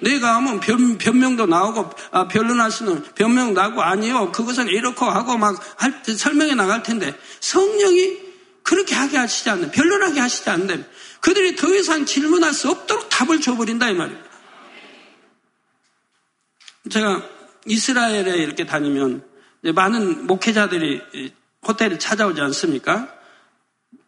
내가 0.00 0.36
하면 0.36 0.60
변, 0.60 0.98
변명도 0.98 1.46
나오고 1.46 1.90
아, 2.12 2.28
변론할 2.28 2.70
수는 2.70 3.02
변명 3.14 3.54
나고 3.54 3.82
아니요 3.82 4.32
그것은 4.32 4.68
이렇고 4.68 5.06
하고 5.06 5.36
막 5.36 5.58
할, 5.76 6.02
설명해 6.04 6.54
나갈 6.54 6.82
텐데 6.82 7.14
성령이 7.40 8.25
그렇게 8.66 8.96
하게 8.96 9.16
하시지 9.16 9.48
않는 9.48 9.70
변론하게 9.70 10.18
하시지 10.18 10.50
않는 10.50 10.84
그들이 11.20 11.54
더 11.54 11.72
이상 11.72 12.04
질문할 12.04 12.52
수 12.52 12.68
없도록 12.68 13.08
답을 13.08 13.40
줘버린다 13.40 13.90
이 13.90 13.94
말입니다. 13.94 14.28
제가 16.90 17.22
이스라엘에 17.66 18.42
이렇게 18.42 18.66
다니면 18.66 19.24
많은 19.62 20.26
목회자들이 20.26 21.32
호텔에 21.66 21.96
찾아오지 21.98 22.40
않습니까? 22.40 23.14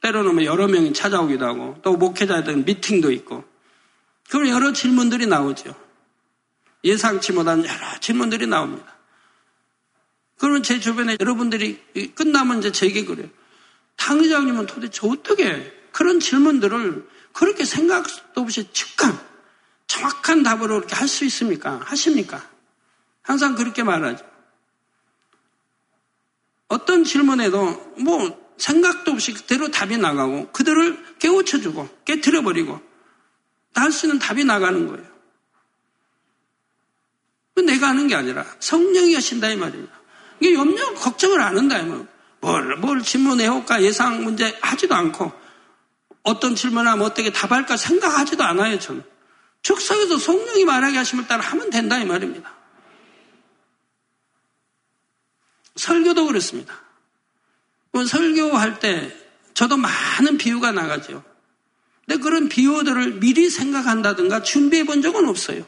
때로는 0.01 0.35
뭐 0.35 0.45
여러 0.45 0.67
명이 0.67 0.93
찾아오기도 0.93 1.47
하고 1.47 1.79
또 1.83 1.97
목회자들 1.97 2.57
미팅도 2.57 3.13
있고 3.13 3.45
그럼 4.29 4.49
여러 4.49 4.73
질문들이 4.73 5.27
나오죠. 5.27 5.73
예상치 6.83 7.33
못한 7.33 7.65
여러 7.65 8.01
질문들이 8.01 8.49
나옵니다. 8.49 8.97
그러면 10.37 10.65
제 10.65 10.81
주변에 10.81 11.17
여러분들이 11.21 11.81
끝나면 12.17 12.59
이제 12.59 12.73
제게 12.73 13.05
그래요. 13.05 13.29
당 13.99 14.21
의장님은 14.21 14.67
도대체 14.67 15.07
어떻게 15.07 15.75
그런 15.93 16.21
질문들을 16.21 17.07
그렇게 17.33 17.65
생각도 17.65 18.41
없이 18.41 18.69
즉각 18.73 19.27
정확한 19.87 20.43
답으로 20.43 20.79
이렇게 20.79 20.95
할 20.95 21.09
수 21.09 21.25
있습니까? 21.27 21.81
하십니까? 21.85 22.49
항상 23.23 23.55
그렇게 23.55 23.83
말하죠. 23.83 24.25
어떤 26.69 27.05
질문에도 27.05 27.95
뭐 27.99 28.55
생각도 28.57 29.13
없이 29.13 29.33
그대로 29.33 29.71
답이 29.71 29.99
나가고 29.99 30.51
그들을 30.53 31.17
깨우쳐주고 31.19 31.89
깨트려버리고 32.05 32.81
할 33.75 33.93
수 33.93 34.07
있는 34.07 34.19
답이 34.19 34.45
나가는 34.45 34.87
거예요. 34.87 35.09
내가 37.67 37.89
하는 37.89 38.07
게 38.07 38.15
아니라 38.15 38.47
성령이 38.61 39.15
하신다 39.15 39.49
이 39.51 39.57
말입니다. 39.57 39.93
이게 40.41 40.55
염려 40.55 40.95
걱정을 40.95 41.41
안 41.41 41.59
한다 41.59 41.79
이 41.79 41.87
말. 41.87 42.07
뭘, 42.41 42.77
뭘 42.77 43.03
질문해 43.03 43.49
올까 43.49 43.83
예상 43.83 44.23
문제 44.25 44.57
하지도 44.61 44.95
않고 44.95 45.33
어떤 46.23 46.55
질문하면 46.55 47.05
어떻게 47.05 47.33
답할까 47.33 47.77
생각하지도 47.77 48.45
않아요 48.45 48.79
저는. 48.79 49.03
즉석에서 49.63 50.19
성령이 50.19 50.65
말하게 50.65 50.99
하심을 50.99 51.27
따라 51.27 51.43
하면 51.43 51.71
된다 51.71 51.99
이 51.99 52.05
말입니다. 52.05 52.55
설교도 55.77 56.27
그렇습니다. 56.27 56.81
뭐 57.93 58.05
설교할 58.05 58.79
때 58.79 59.17
저도 59.55 59.77
많은 59.77 60.39
비유가 60.39 60.73
나가죠. 60.73 61.25
근데 62.07 62.23
그런 62.23 62.49
비유들을 62.49 63.21
미리 63.21 63.51
생각한다든가 63.51 64.43
준비해 64.43 64.85
본 64.85 65.03
적은 65.03 65.29
없어요. 65.29 65.67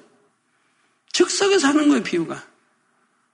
즉석에서 1.13 1.69
하는 1.69 1.89
거예요, 1.89 2.03
비유가. 2.03 2.50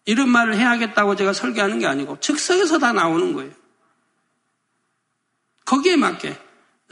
이런 0.07 0.31
말을 0.31 0.57
해야겠다고 0.57 1.17
제가 1.17 1.33
설교하는 1.33 1.81
게 1.81 1.87
아니고 1.87 2.19
즉석에서 2.21 2.79
다 2.79 2.93
나오는 2.93 3.35
거예요. 3.35 3.53
거기에 5.65 5.97
맞게 5.97 6.39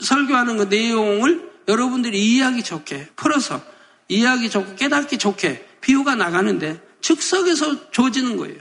설교하는 0.00 0.58
그 0.58 0.62
내용을 0.64 1.50
여러분들이 1.68 2.20
이해하기 2.20 2.62
좋게 2.64 3.10
풀어서 3.16 3.62
이해하기 4.08 4.50
좋고 4.50 4.74
깨닫기 4.74 5.18
좋게 5.18 5.66
비유가 5.80 6.16
나가는데 6.16 6.80
즉석에서 7.00 7.90
조지는 7.90 8.36
거예요. 8.36 8.60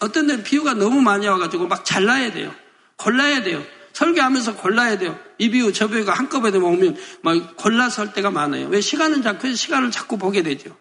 어떤 0.00 0.26
데는 0.26 0.42
비유가 0.42 0.74
너무 0.74 1.00
많이 1.00 1.28
와가지고 1.28 1.68
막 1.68 1.84
잘라야 1.84 2.32
돼요. 2.32 2.52
골라야 2.96 3.44
돼요. 3.44 3.64
설교하면서 3.92 4.56
골라야 4.56 4.98
돼요. 4.98 5.18
이 5.38 5.50
비유, 5.50 5.72
저 5.72 5.86
비유가 5.86 6.14
한꺼번에 6.14 6.58
오면 6.58 6.96
막 7.22 7.56
골라서 7.56 8.02
할 8.02 8.12
때가 8.12 8.30
많아요. 8.30 8.68
왜 8.68 8.80
시간은 8.80 9.22
자꾸, 9.22 9.54
시간을 9.54 9.92
자꾸 9.92 10.18
보게 10.18 10.42
되죠. 10.42 10.76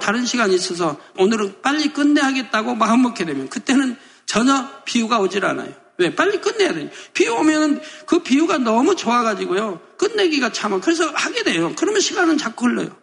다른 0.00 0.26
시간이 0.26 0.54
있어서 0.54 0.98
오늘은 1.16 1.62
빨리 1.62 1.92
끝내야겠다고 1.92 2.74
마음 2.74 3.02
먹게 3.02 3.24
되면 3.24 3.48
그때는 3.48 3.96
전혀 4.26 4.68
비유가 4.84 5.20
오질 5.20 5.44
않아요. 5.44 5.72
왜? 5.98 6.14
빨리 6.14 6.40
끝내야 6.40 6.72
돼요. 6.72 6.88
비유 7.12 7.34
오면은 7.34 7.80
그 8.06 8.22
비유가 8.22 8.58
너무 8.58 8.96
좋아가지고요. 8.96 9.80
끝내기가 9.98 10.50
참, 10.50 10.80
그래서 10.80 11.06
하게 11.10 11.42
돼요. 11.42 11.74
그러면 11.76 12.00
시간은 12.00 12.38
자꾸 12.38 12.66
흘러요. 12.66 12.96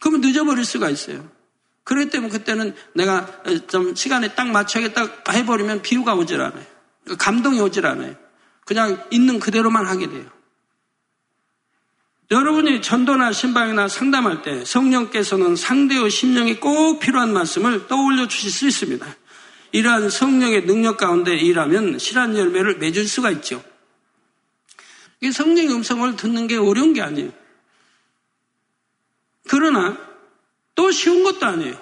그러면 0.00 0.20
늦어버릴 0.20 0.64
수가 0.66 0.90
있어요. 0.90 1.26
그렇기 1.84 2.10
때문에 2.10 2.30
그때는 2.30 2.74
내가 2.94 3.42
좀 3.68 3.94
시간에 3.94 4.34
딱 4.34 4.48
맞춰야겠다 4.48 5.32
해버리면 5.32 5.82
비유가 5.82 6.14
오질 6.14 6.40
않아요. 6.40 6.64
감동이 7.18 7.60
오질 7.60 7.86
않아요. 7.86 8.14
그냥 8.66 9.02
있는 9.10 9.38
그대로만 9.38 9.86
하게 9.86 10.08
돼요. 10.08 10.24
여러분이 12.30 12.80
전도나 12.80 13.32
신방이나 13.32 13.88
상담할 13.88 14.42
때 14.42 14.64
성령께서는 14.64 15.56
상대의 15.56 16.10
심령이 16.10 16.58
꼭 16.58 16.98
필요한 16.98 17.32
말씀을 17.32 17.86
떠올려 17.86 18.26
주실 18.28 18.50
수 18.50 18.66
있습니다. 18.66 19.06
이러한 19.72 20.08
성령의 20.08 20.66
능력 20.66 20.96
가운데 20.96 21.36
일하면 21.36 21.98
실한 21.98 22.36
열매를 22.36 22.78
맺을 22.78 23.06
수가 23.06 23.30
있죠. 23.32 23.62
이 25.20 25.32
성령의 25.32 25.74
음성을 25.74 26.16
듣는 26.16 26.46
게 26.46 26.56
어려운 26.56 26.92
게 26.92 27.02
아니에요. 27.02 27.32
그러나 29.48 29.98
또 30.74 30.90
쉬운 30.90 31.22
것도 31.24 31.44
아니에요. 31.44 31.74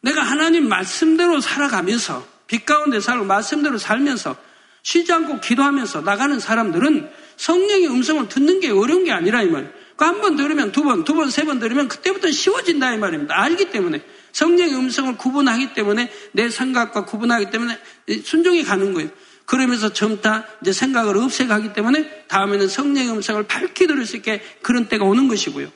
내가 0.00 0.22
하나님 0.22 0.68
말씀대로 0.68 1.40
살아가면서 1.40 2.26
빛 2.46 2.66
가운데 2.66 3.00
살고 3.00 3.24
말씀대로 3.24 3.78
살면서 3.78 4.36
쉬지 4.82 5.12
않고 5.12 5.40
기도하면서 5.40 6.02
나가는 6.02 6.38
사람들은 6.38 7.10
성령의 7.36 7.88
음성을 7.88 8.28
듣는 8.28 8.60
게 8.60 8.70
어려운 8.70 9.04
게 9.04 9.12
아니라 9.12 9.42
이 9.42 9.48
말이에요. 9.48 9.72
그 9.96 10.04
한 10.04 10.20
번 10.20 10.36
들으면 10.36 10.72
두 10.72 10.82
번, 10.82 11.04
두 11.04 11.14
번, 11.14 11.30
세 11.30 11.44
번 11.44 11.58
들으면 11.60 11.88
그때부터 11.88 12.30
쉬워진다 12.30 12.94
이 12.94 12.98
말입니다. 12.98 13.34
알기 13.40 13.70
때문에. 13.70 14.02
성령의 14.32 14.74
음성을 14.74 15.16
구분하기 15.16 15.74
때문에 15.74 16.10
내 16.32 16.48
생각과 16.48 17.04
구분하기 17.04 17.50
때문에 17.50 17.78
순종이 18.24 18.64
가는 18.64 18.92
거예요. 18.92 19.08
그러면서 19.46 19.92
점다 19.92 20.46
이제 20.62 20.72
생각을 20.72 21.16
없애가기 21.18 21.72
때문에 21.74 22.24
다음에는 22.26 22.66
성령의 22.66 23.10
음성을 23.10 23.40
밝게 23.44 23.86
들을 23.86 24.04
수 24.04 24.16
있게 24.16 24.42
그런 24.62 24.88
때가 24.88 25.04
오는 25.04 25.28
것이고요. 25.28 25.70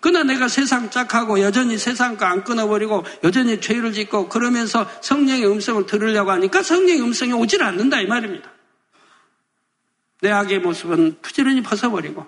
그러나 0.00 0.24
내가 0.24 0.48
세상 0.48 0.90
짝하고 0.90 1.40
여전히 1.40 1.76
세상 1.78 2.16
거안 2.16 2.42
끊어버리고 2.42 3.04
여전히 3.22 3.60
죄를 3.60 3.92
짓고 3.92 4.28
그러면서 4.30 4.90
성령의 5.02 5.46
음성을 5.46 5.86
들으려고 5.86 6.32
하니까 6.32 6.62
성령의 6.62 7.02
음성이 7.02 7.34
오질 7.34 7.62
않는다 7.62 8.00
이 8.00 8.06
말입니다. 8.06 8.50
내 10.22 10.30
악의 10.30 10.60
모습은 10.60 11.18
부지런히 11.22 11.62
벗어버리고 11.62 12.26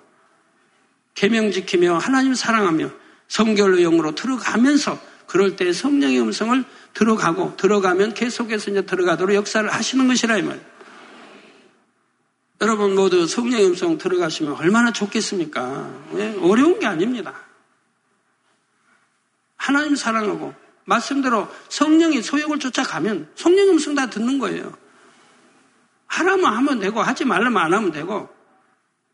계명 1.15 1.51
지키며 1.51 1.99
하나님 1.99 2.35
사랑하며 2.35 2.91
성결로 3.29 3.79
영으로 3.79 4.15
들어가면서 4.15 4.99
그럴 5.27 5.57
때 5.57 5.73
성령의 5.73 6.21
음성을 6.21 6.65
들어가고 6.95 7.57
들어가면 7.57 8.15
계속해서 8.15 8.71
이제 8.71 8.83
들어가도록 8.83 9.35
역사를 9.35 9.67
하시는 9.69 10.07
것이라 10.07 10.39
이 10.39 10.43
말이에요. 10.43 10.73
여러분 12.61 12.95
모두 12.95 13.27
성령의 13.27 13.67
음성 13.67 13.99
들어가시면 13.99 14.55
얼마나 14.55 14.93
좋겠습니까? 14.93 15.91
네? 16.13 16.37
어려운 16.41 16.79
게 16.79 16.87
아닙니다. 16.87 17.35
하나님 19.57 19.97
사랑하고 19.97 20.55
말씀대로 20.85 21.49
성령의 21.69 22.23
소욕을 22.23 22.59
쫓아가면 22.59 23.31
성령 23.35 23.71
음성 23.71 23.95
다 23.95 24.11
듣는 24.11 24.39
거예요. 24.39 24.82
하라면 26.13 26.45
하면 26.45 26.79
되고 26.79 27.01
하지 27.01 27.25
말라면 27.25 27.57
안 27.57 27.73
하면 27.73 27.91
되고 27.91 28.29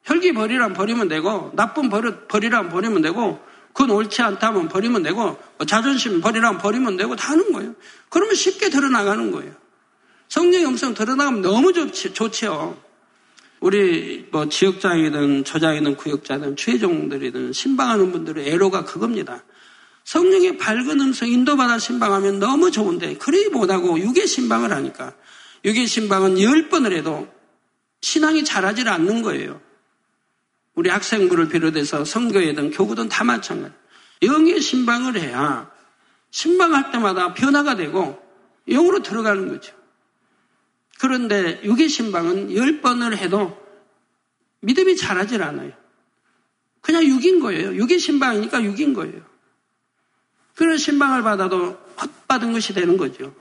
혈기 0.05 0.33
버리라면 0.33 0.75
버리면 0.75 1.09
되고 1.09 1.53
나쁜 1.55 1.89
버릇 1.89 2.27
버리라면 2.29 2.71
버리면 2.71 3.03
되고 3.03 3.41
그건 3.73 3.91
옳지 3.91 4.23
않다면 4.23 4.69
버리면 4.69 5.03
되고 5.05 5.39
뭐 5.57 5.67
자존심 5.67 6.21
버리라면 6.21 6.59
버리면 6.59 6.97
되고 6.97 7.15
다 7.15 7.33
하는 7.33 7.53
거예요. 7.53 7.75
그러면 8.09 8.35
쉽게 8.35 8.71
드러나가는 8.71 9.31
거예요. 9.31 9.53
성령의 10.29 10.67
음성 10.67 10.95
드러나가면 10.95 11.43
너무 11.43 11.73
좋지, 11.73 12.13
좋죠. 12.15 12.77
우리 13.61 14.27
뭐 14.33 14.49
지역장이든 14.49 15.45
저장이든 15.45 15.97
구역자든 15.97 16.57
최종들이든 16.57 17.53
신방하는 17.53 18.13
분들의 18.13 18.49
애로가 18.49 18.85
그겁니다. 18.85 19.45
성령의 20.05 20.59
밝은 20.59 21.01
음성 21.01 21.29
인도받아 21.29 21.79
신방하면 21.79 22.41
너무 22.41 22.71
좋은데 22.71 23.17
그리 23.19 23.49
못하고 23.51 23.99
육의 24.01 24.27
신방을 24.27 24.73
하니까 24.73 25.13
육의 25.65 25.87
신방은 25.87 26.41
열 26.41 26.69
번을 26.69 26.93
해도 26.93 27.33
신앙이 28.01 28.45
자라질 28.45 28.89
않는 28.89 29.23
거예요. 29.23 29.61
우리 30.75 30.91
학생부를 30.91 31.49
비롯해서 31.49 32.05
성교회든 32.05 32.71
교구든 32.71 33.09
다 33.09 33.25
마찬가지. 33.25 33.75
영의 34.23 34.61
신방을 34.61 35.19
해야 35.21 35.71
신방할 36.31 36.93
때마다 36.93 37.35
변화가 37.35 37.77
되고 37.77 38.21
영으로 38.69 39.03
들어가는 39.03 39.49
거죠. 39.49 39.75
그런데 41.01 41.61
육의 41.65 41.89
신방은 41.89 42.55
열 42.55 42.81
번을 42.81 43.17
해도 43.17 43.57
믿음이 44.61 44.97
자라질 44.97 45.43
않아요. 45.43 45.73
그냥 46.81 47.05
육인 47.05 47.41
거예요. 47.41 47.75
육의 47.75 47.99
신방이니까 47.99 48.63
육인 48.65 48.95
거예요. 48.95 49.23
그런 50.55 50.77
신방을 50.77 51.23
받아도 51.23 51.79
헛받은 52.01 52.53
것이 52.53 52.75
되는 52.75 52.97
거죠. 52.97 53.35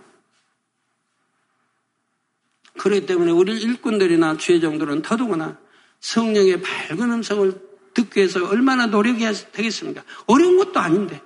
그렇기 2.78 3.06
때문에 3.06 3.32
우리 3.32 3.60
일꾼들이나 3.60 4.38
주의정들은 4.38 5.02
더더구나 5.02 5.58
성령의 6.00 6.62
밝은 6.62 7.12
음성을 7.12 7.54
듣기 7.94 8.20
위해서 8.20 8.46
얼마나 8.48 8.86
노력해야 8.86 9.32
되겠습니까? 9.52 10.04
어려운 10.28 10.58
것도 10.58 10.80
아닌데 10.80 11.22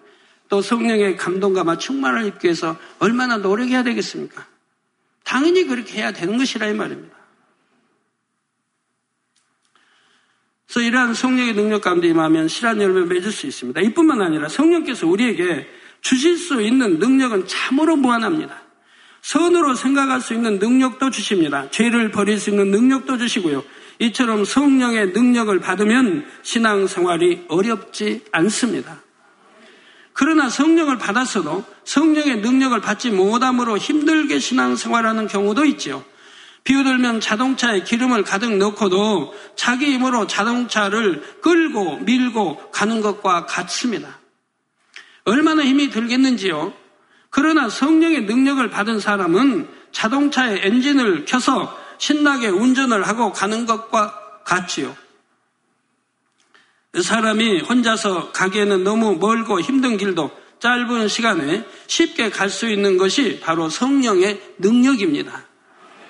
또 0.47 0.61
성령의 0.61 1.17
감동과 1.17 1.77
충만을 1.77 2.25
입기 2.25 2.47
위해서 2.47 2.77
얼마나 2.99 3.37
노력해야 3.37 3.83
되겠습니까? 3.83 4.45
당연히 5.23 5.65
그렇게 5.65 5.99
해야 5.99 6.11
되는 6.11 6.37
것이라 6.37 6.67
이 6.67 6.73
말입니다. 6.73 7.15
그래서 10.67 10.87
이러한 10.87 11.13
성령의 11.13 11.53
능력 11.53 11.81
가운데 11.81 12.07
임하면 12.07 12.47
실한 12.47 12.81
열매 12.81 13.01
맺을 13.01 13.31
수 13.31 13.45
있습니다. 13.45 13.81
이뿐만 13.81 14.21
아니라 14.21 14.47
성령께서 14.47 15.05
우리에게 15.05 15.67
주실 15.99 16.37
수 16.37 16.61
있는 16.61 16.97
능력은 16.97 17.47
참으로 17.47 17.95
무한합니다. 17.95 18.61
선으로 19.21 19.75
생각할 19.75 20.21
수 20.21 20.34
있는 20.34 20.60
능력도 20.60 21.12
주십니다. 21.12 21.69
죄를 21.71 22.12
버릴 22.12 22.39
수 22.39 22.49
있는 22.49 22.71
능력도 22.71 23.17
주시고요. 23.17 23.63
이처럼 23.99 24.45
성령의 24.45 25.12
능력을 25.12 25.60
받으면 25.60 26.25
신앙생활이 26.41 27.45
어렵지 27.47 28.25
않습니다. 28.31 29.01
그러나 30.13 30.49
성령을 30.49 30.97
받았어도 30.97 31.63
성령의 31.86 32.41
능력을 32.41 32.79
받지 32.81 33.12
못함으로 33.12 33.77
힘들게 33.77 34.39
신앙생활하는 34.39 35.27
경우도 35.27 35.65
있죠. 35.65 36.03
비유 36.63 36.84
들면 36.84 37.21
자동차에 37.21 37.84
기름을 37.84 38.23
가득 38.23 38.55
넣고도 38.57 39.34
자기 39.55 39.93
힘으로 39.93 40.27
자동차를 40.27 41.39
끌고 41.41 41.99
밀고 41.99 42.71
가는 42.71 43.01
것과 43.01 43.45
같습니다. 43.45 44.19
얼마나 45.23 45.63
힘이 45.63 45.89
들겠는지요. 45.89 46.73
그러나 47.31 47.69
성령의 47.69 48.25
능력을 48.25 48.69
받은 48.69 48.99
사람은 48.99 49.67
자동차의 49.91 50.61
엔진을 50.63 51.25
켜서 51.25 51.77
신나게 51.97 52.47
운전을 52.47 53.07
하고 53.07 53.31
가는 53.31 53.65
것과 53.65 54.43
같지요. 54.43 54.95
사람이 57.01 57.61
혼자서 57.61 58.31
가기에는 58.33 58.83
너무 58.83 59.15
멀고 59.15 59.61
힘든 59.61 59.97
길도 59.97 60.29
짧은 60.59 61.07
시간에 61.07 61.65
쉽게 61.87 62.29
갈 62.29 62.49
수 62.49 62.69
있는 62.69 62.97
것이 62.97 63.39
바로 63.39 63.69
성령의 63.69 64.55
능력입니다. 64.59 65.45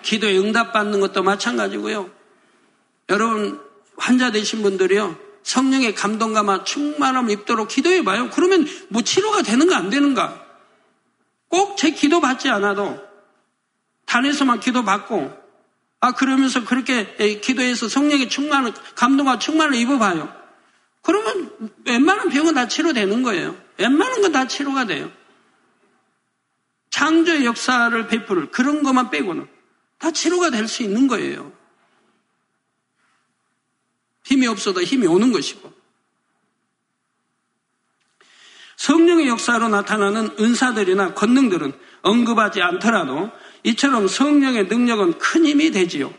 기도에 0.02 0.38
응답받는 0.38 1.00
것도 1.00 1.22
마찬가지고요. 1.22 2.10
여러분, 3.10 3.62
환자 3.96 4.32
되신 4.32 4.64
분들이요. 4.64 5.16
성령의 5.44 5.94
감동과 5.94 6.64
충만함을 6.64 7.32
입도록 7.32 7.68
기도해 7.68 8.04
봐요. 8.04 8.30
그러면 8.34 8.68
뭐 8.90 9.04
치료가 9.04 9.44
되는가 9.44 9.78
안 9.78 9.90
되는가? 9.90 10.51
꼭 11.52 11.76
제 11.76 11.92
기도 11.92 12.20
받지 12.22 12.50
않아도 12.50 13.00
단에서만 14.06 14.60
기도 14.60 14.84
받고 14.84 15.32
아 16.00 16.12
그러면서 16.14 16.64
그렇게 16.66 17.40
기도해서 17.42 17.88
성령의 17.88 18.30
충만을 18.30 18.74
감동과 18.96 19.38
충만을 19.40 19.76
입어봐요. 19.76 20.34
그러면 21.04 21.52
웬만한 21.86 22.30
병은 22.30 22.54
다 22.54 22.68
치료되는 22.68 23.22
거예요. 23.24 23.56
웬만한 23.78 24.22
건 24.22 24.32
다 24.32 24.48
치료가 24.48 24.86
돼요. 24.86 25.12
창조의 26.90 27.46
역사를 27.46 28.08
베풀을 28.08 28.52
그런 28.52 28.84
것만 28.84 29.10
빼고는 29.12 29.48
다 29.98 30.12
치료가 30.12 30.50
될 30.50 30.68
수 30.68 30.84
있는 30.84 31.08
거예요. 31.08 31.52
힘이 34.26 34.48
없어도 34.48 34.82
힘이 34.82 35.08
오는 35.08 35.32
것이고. 35.32 35.71
성령의 38.82 39.28
역사로 39.28 39.70
나타나는 39.70 40.32
은사들이나 40.40 41.14
권능들은 41.14 41.72
언급하지 42.02 42.64
않더라도 42.64 43.30
이처럼 43.64 44.08
성령의 44.08 44.66
능력은 44.66 45.20
큰 45.20 45.46
힘이 45.46 45.70
되지요. 45.70 46.12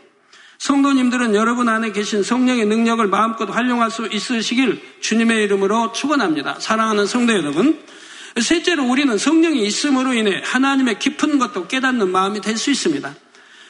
성도님들은 0.59 1.35
여러분 1.35 1.67
안에 1.67 1.91
계신 1.91 2.23
성령의 2.23 2.65
능력을 2.67 3.05
마음껏 3.07 3.49
활용할 3.49 3.91
수 3.91 4.07
있으시길 4.09 4.81
주님의 5.01 5.43
이름으로 5.43 5.91
축원합니다. 5.91 6.55
사랑하는 6.61 7.05
성도 7.05 7.33
여러분, 7.33 7.83
셋째로 8.39 8.85
우리는 8.85 9.17
성령이 9.17 9.61
있음으로 9.65 10.13
인해 10.13 10.41
하나님의 10.45 10.99
깊은 10.99 11.39
것도 11.39 11.67
깨닫는 11.67 12.13
마음이 12.13 12.39
될 12.39 12.55
수 12.55 12.71
있습니다. 12.71 13.13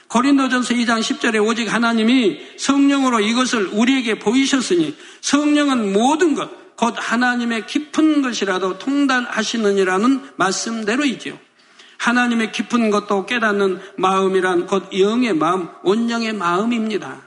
고린도전서 0.10 0.75
2장 0.75 0.99
10절에 0.99 1.43
오직 1.43 1.73
하나님이 1.73 2.39
성령으로 2.58 3.21
이것을 3.21 3.69
우리에게 3.71 4.19
보이셨으니 4.19 4.95
성령은 5.21 5.93
모든 5.93 6.36
것, 6.36 6.62
곧 6.83 6.95
하나님의 6.97 7.65
깊은 7.65 8.21
것이라도 8.21 8.77
통달하시느니라는 8.77 10.31
말씀대로이지요. 10.35 11.39
하나님의 11.97 12.51
깊은 12.51 12.89
것도 12.89 13.25
깨닫는 13.25 13.79
마음이란 13.95 14.67
곧 14.67 14.89
영의 14.99 15.33
마음, 15.33 15.69
온영의 15.83 16.33
마음입니다. 16.33 17.21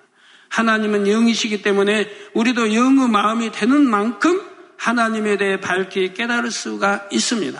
하나님은 0.51 1.09
영이시기 1.09 1.63
때문에 1.63 2.07
우리도 2.35 2.75
영의 2.75 3.09
마음이 3.09 3.51
되는 3.51 3.89
만큼 3.89 4.43
하나님에 4.77 5.39
대해 5.39 5.59
밝히 5.59 6.13
깨달을 6.13 6.51
수가 6.51 7.07
있습니다. 7.11 7.59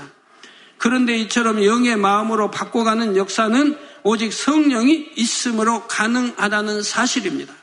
그런데 0.77 1.17
이처럼 1.17 1.65
영의 1.65 1.97
마음으로 1.97 2.51
바꿔가는 2.51 3.17
역사는 3.17 3.75
오직 4.03 4.35
성령이 4.35 5.13
있음으로 5.17 5.87
가능하다는 5.87 6.83
사실입니다. 6.83 7.55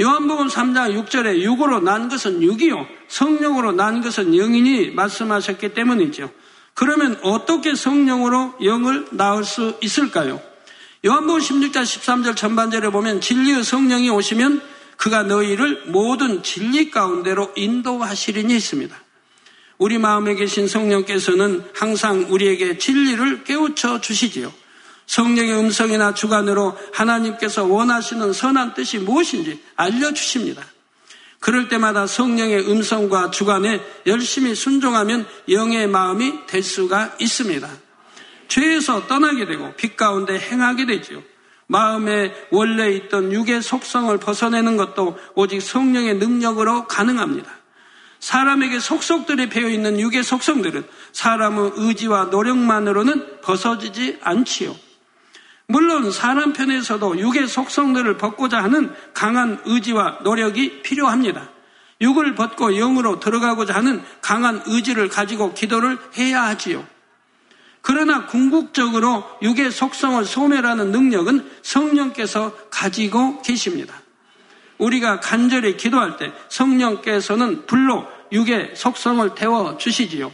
요한복음 0.00 0.46
3장 0.46 1.04
6절에 1.04 1.42
육으로 1.42 1.80
난 1.80 2.08
것은 2.08 2.42
육이요 2.42 2.86
성령으로 3.08 3.72
난 3.72 4.00
것은 4.00 4.32
영이니 4.32 4.92
말씀하셨기 4.92 5.74
때문이죠. 5.74 6.30
그러면 6.72 7.18
어떻게 7.22 7.74
성령으로 7.74 8.54
영을 8.64 9.06
낳을 9.10 9.44
수 9.44 9.76
있을까요? 9.82 10.40
요한복음 11.04 11.40
16장 11.40 11.82
13절 11.82 12.34
전반절에 12.34 12.88
보면 12.88 13.20
진리의 13.20 13.62
성령이 13.62 14.08
오시면 14.08 14.62
그가 14.96 15.22
너희를 15.22 15.84
모든 15.86 16.42
진리 16.42 16.90
가운데로 16.90 17.52
인도하시리니 17.56 18.54
있습니다. 18.56 18.96
우리 19.76 19.98
마음에 19.98 20.34
계신 20.34 20.68
성령께서는 20.68 21.64
항상 21.74 22.26
우리에게 22.28 22.78
진리를 22.78 23.44
깨우쳐 23.44 24.00
주시지요. 24.00 24.52
성령의 25.10 25.58
음성이나 25.58 26.14
주관으로 26.14 26.78
하나님께서 26.92 27.64
원하시는 27.64 28.32
선한 28.32 28.74
뜻이 28.74 28.98
무엇인지 29.00 29.60
알려주십니다. 29.74 30.64
그럴 31.40 31.68
때마다 31.68 32.06
성령의 32.06 32.70
음성과 32.70 33.32
주관에 33.32 33.80
열심히 34.06 34.54
순종하면 34.54 35.26
영의 35.48 35.88
마음이 35.88 36.46
될 36.46 36.62
수가 36.62 37.16
있습니다. 37.18 37.68
죄에서 38.46 39.08
떠나게 39.08 39.46
되고 39.46 39.74
빛 39.74 39.96
가운데 39.96 40.38
행하게 40.38 40.86
되지요. 40.86 41.24
마음에 41.66 42.32
원래 42.52 42.92
있던 42.92 43.32
육의 43.32 43.62
속성을 43.62 44.16
벗어내는 44.18 44.76
것도 44.76 45.18
오직 45.34 45.60
성령의 45.60 46.18
능력으로 46.18 46.86
가능합니다. 46.86 47.50
사람에게 48.20 48.78
속속들이 48.78 49.48
배어 49.48 49.68
있는 49.68 49.98
육의 49.98 50.22
속성들은 50.22 50.84
사람의 51.10 51.72
의지와 51.74 52.26
노력만으로는 52.26 53.40
벗어지지 53.40 54.18
않지요. 54.22 54.76
물론 55.70 56.10
사람 56.10 56.52
편에서도 56.52 57.20
육의 57.20 57.46
속성들을 57.46 58.16
벗고자 58.16 58.62
하는 58.62 58.92
강한 59.14 59.60
의지와 59.64 60.18
노력이 60.22 60.82
필요합니다. 60.82 61.48
육을 62.00 62.34
벗고 62.34 62.70
영으로 62.70 63.20
들어가고자 63.20 63.74
하는 63.74 64.02
강한 64.20 64.62
의지를 64.66 65.08
가지고 65.08 65.54
기도를 65.54 65.98
해야 66.18 66.42
하지요. 66.44 66.84
그러나 67.82 68.26
궁극적으로 68.26 69.24
육의 69.42 69.70
속성을 69.70 70.24
소멸하는 70.24 70.90
능력은 70.90 71.50
성령께서 71.62 72.52
가지고 72.70 73.40
계십니다. 73.42 73.94
우리가 74.78 75.20
간절히 75.20 75.76
기도할 75.76 76.16
때 76.16 76.32
성령께서는 76.48 77.66
불로 77.66 78.06
육의 78.32 78.72
속성을 78.74 79.34
태워 79.34 79.78
주시지요. 79.78 80.32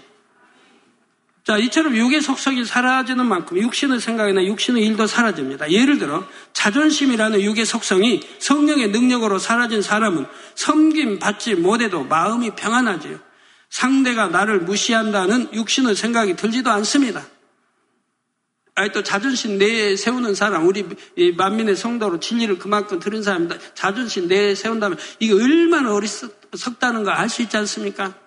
자, 1.46 1.58
이처럼 1.58 1.94
육의 1.96 2.22
속성이 2.22 2.64
사라지는 2.64 3.24
만큼 3.24 3.56
육신의 3.56 4.00
생각이나 4.00 4.44
육신의 4.44 4.84
일도 4.84 5.06
사라집니다. 5.06 5.70
예를 5.70 5.98
들어 5.98 6.26
자존심이라는 6.52 7.40
육의 7.40 7.64
속성이 7.64 8.20
성령의 8.40 8.88
능력으로 8.88 9.38
사라진 9.38 9.80
사람은 9.80 10.26
섬김 10.56 11.20
받지 11.20 11.54
못해도 11.54 12.02
마음이 12.02 12.50
평안하지요. 12.56 13.20
상대가 13.70 14.26
나를 14.26 14.60
무시한다는 14.62 15.48
육신의 15.52 15.94
생각이 15.94 16.34
들지도 16.34 16.70
않습니다. 16.70 17.24
아니 18.74 18.90
또 18.90 19.04
자존심 19.04 19.56
내에 19.56 19.94
세우는 19.94 20.34
사람, 20.34 20.66
우리 20.66 20.84
만민의 21.36 21.76
성도로 21.76 22.18
진리를 22.18 22.58
그만큼 22.58 22.98
들은 22.98 23.22
사람입니다. 23.22 23.56
자존심 23.74 24.26
내에 24.26 24.56
세운다면 24.56 24.98
이게 25.20 25.32
얼마나 25.32 25.94
어리석다는 25.94 27.04
걸 27.04 27.14
알 27.14 27.28
수 27.28 27.42
있지 27.42 27.56
않습니까? 27.56 28.25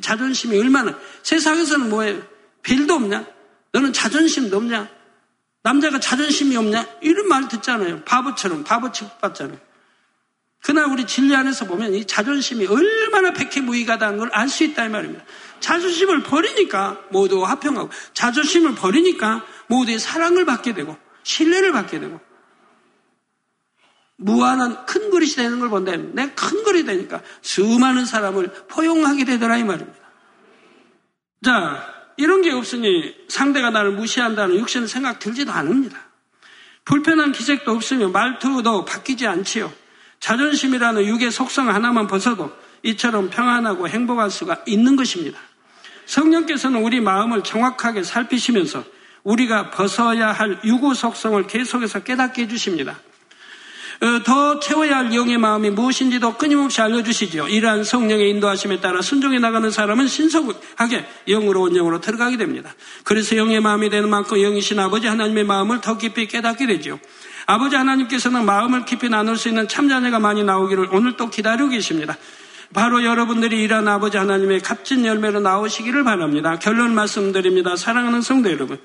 자존심이 0.00 0.58
얼마나 0.58 0.98
세상에서는 1.22 1.88
뭐예요? 1.90 2.22
별도 2.62 2.94
없냐? 2.94 3.26
너는 3.72 3.92
자존심도 3.92 4.56
없냐? 4.56 4.88
남자가 5.62 5.98
자존심이 6.00 6.56
없냐? 6.56 6.86
이런 7.02 7.28
말 7.28 7.48
듣잖아요. 7.48 8.04
바보처럼 8.04 8.64
바보 8.64 8.92
취급받잖아요. 8.92 9.58
그러나 10.62 10.92
우리 10.92 11.06
진리 11.06 11.34
안에서 11.34 11.66
보면 11.66 11.94
이 11.94 12.04
자존심이 12.04 12.66
얼마나 12.66 13.32
백해무익하다는 13.32 14.18
걸 14.18 14.30
알 14.32 14.48
수 14.48 14.64
있다 14.64 14.86
이 14.86 14.88
말입니다. 14.88 15.24
자존심을 15.60 16.22
버리니까 16.24 17.00
모두 17.10 17.44
화평하고 17.44 17.90
자존심을 18.14 18.74
버리니까 18.74 19.44
모두의 19.68 19.98
사랑을 19.98 20.44
받게 20.44 20.74
되고 20.74 20.96
신뢰를 21.22 21.72
받게 21.72 22.00
되고 22.00 22.20
무한한 24.16 24.86
큰 24.86 25.10
그릇이 25.10 25.32
되는 25.32 25.60
걸 25.60 25.68
본다. 25.68 25.94
내가 25.94 26.34
큰 26.34 26.64
그릇이 26.64 26.84
되니까 26.84 27.20
수많은 27.42 28.06
사람을 28.06 28.48
포용하게 28.68 29.24
되더라 29.24 29.58
이 29.58 29.64
말입니다. 29.64 29.98
자, 31.44 31.94
이런 32.16 32.42
게 32.42 32.50
없으니 32.50 33.14
상대가 33.28 33.70
나를 33.70 33.92
무시한다는 33.92 34.56
육신의 34.56 34.88
생각 34.88 35.18
들지도 35.18 35.52
않습니다. 35.52 35.98
불편한 36.84 37.32
기색도 37.32 37.72
없으며 37.72 38.08
말투도 38.08 38.84
바뀌지 38.84 39.26
않지요. 39.26 39.72
자존심이라는 40.20 41.04
육의 41.04 41.30
속성 41.30 41.68
하나만 41.68 42.06
벗어도 42.06 42.50
이처럼 42.82 43.28
평안하고 43.28 43.88
행복할 43.88 44.30
수가 44.30 44.62
있는 44.66 44.96
것입니다. 44.96 45.38
성령께서는 46.06 46.82
우리 46.82 47.00
마음을 47.00 47.42
정확하게 47.42 48.02
살피시면서 48.02 48.84
우리가 49.24 49.70
벗어야 49.70 50.30
할 50.32 50.60
유고 50.64 50.94
속성을 50.94 51.46
계속해서 51.48 52.04
깨닫게 52.04 52.42
해주십니다. 52.42 52.98
어, 54.00 54.22
더 54.24 54.60
채워야 54.60 54.98
할 54.98 55.14
영의 55.14 55.38
마음이 55.38 55.70
무엇인지도 55.70 56.34
끊임없이 56.34 56.80
알려주시지요. 56.80 57.48
이러한 57.48 57.84
성령의 57.84 58.30
인도하심에 58.30 58.80
따라 58.80 59.00
순종해 59.00 59.38
나가는 59.38 59.70
사람은 59.70 60.06
신속하게 60.06 61.06
영으로 61.28 61.62
온 61.62 61.72
영으로 61.72 62.00
들어가게 62.00 62.36
됩니다. 62.36 62.74
그래서 63.04 63.36
영의 63.36 63.60
마음이 63.60 63.88
되는 63.88 64.10
만큼 64.10 64.38
영이신 64.38 64.78
아버지 64.78 65.06
하나님의 65.06 65.44
마음을 65.44 65.80
더 65.80 65.96
깊이 65.96 66.26
깨닫게 66.26 66.66
되지요. 66.66 67.00
아버지 67.46 67.76
하나님께서는 67.76 68.44
마음을 68.44 68.84
깊이 68.84 69.08
나눌 69.08 69.36
수 69.38 69.48
있는 69.48 69.68
참자녀가 69.68 70.18
많이 70.18 70.42
나오기를 70.44 70.88
오늘 70.92 71.16
또 71.16 71.30
기다리고 71.30 71.68
계십니다. 71.68 72.16
바로 72.74 73.04
여러분들이 73.04 73.62
이런 73.62 73.86
아버지 73.88 74.18
하나님의 74.18 74.60
값진 74.60 75.06
열매로 75.06 75.40
나오시기를 75.40 76.04
바랍니다. 76.04 76.58
결론 76.58 76.94
말씀드립니다. 76.94 77.76
사랑하는 77.76 78.20
성도 78.20 78.50
여러분. 78.50 78.78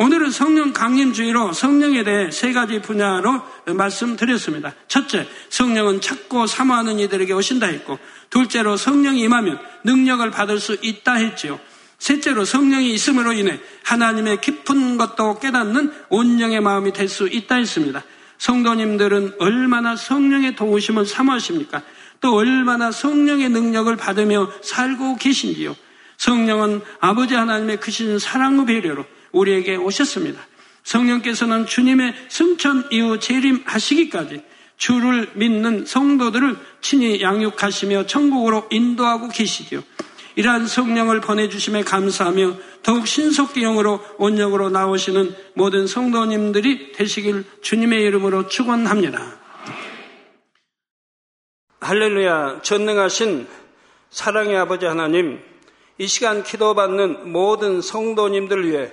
오늘은 0.00 0.30
성령 0.30 0.72
강림주의로 0.72 1.52
성령에 1.52 2.04
대해 2.04 2.30
세 2.30 2.52
가지 2.52 2.80
분야로 2.80 3.42
말씀드렸습니다. 3.66 4.72
첫째, 4.86 5.26
성령은 5.50 6.00
찾고 6.00 6.46
사모하는 6.46 7.00
이들에게 7.00 7.32
오신다 7.32 7.66
했고, 7.66 7.98
둘째로 8.30 8.76
성령이 8.76 9.20
임하면 9.22 9.58
능력을 9.82 10.30
받을 10.30 10.60
수 10.60 10.76
있다 10.80 11.14
했지요. 11.14 11.58
셋째로 11.98 12.44
성령이 12.44 12.94
있음으로 12.94 13.32
인해 13.32 13.58
하나님의 13.82 14.40
깊은 14.40 14.98
것도 14.98 15.40
깨닫는 15.40 15.92
온영의 16.10 16.60
마음이 16.60 16.92
될 16.92 17.08
수 17.08 17.26
있다 17.26 17.56
했습니다. 17.56 18.04
성도님들은 18.38 19.34
얼마나 19.40 19.96
성령의 19.96 20.54
도우심을 20.54 21.06
사모하십니까? 21.06 21.82
또 22.20 22.36
얼마나 22.36 22.92
성령의 22.92 23.48
능력을 23.48 23.96
받으며 23.96 24.48
살고 24.62 25.16
계신지요? 25.16 25.74
성령은 26.18 26.82
아버지 27.00 27.34
하나님의 27.34 27.80
크신 27.80 28.20
사랑과 28.20 28.64
배려로 28.64 29.04
우리에게 29.32 29.76
오셨습니다. 29.76 30.40
성령께서는 30.84 31.66
주님의 31.66 32.14
승천 32.28 32.88
이후 32.90 33.18
재림하시기까지 33.18 34.42
주를 34.76 35.30
믿는 35.34 35.84
성도들을 35.84 36.56
친히 36.80 37.20
양육하시며 37.20 38.06
천국으로 38.06 38.66
인도하고 38.70 39.28
계시지요. 39.28 39.82
이러한 40.36 40.68
성령을 40.68 41.20
보내주심에 41.20 41.82
감사하며 41.82 42.56
더욱 42.84 43.08
신속기 43.08 43.60
영으로 43.60 44.00
온영으로 44.18 44.70
나오시는 44.70 45.34
모든 45.54 45.88
성도님들이 45.88 46.92
되시길 46.92 47.44
주님의 47.60 48.02
이름으로 48.04 48.46
축원합니다. 48.46 49.36
할렐루야 51.80 52.60
전능하신 52.62 53.48
사랑의 54.10 54.56
아버지 54.56 54.86
하나님 54.86 55.40
이 55.98 56.06
시간 56.06 56.44
기도받는 56.44 57.32
모든 57.32 57.80
성도님들 57.82 58.70
위해 58.70 58.92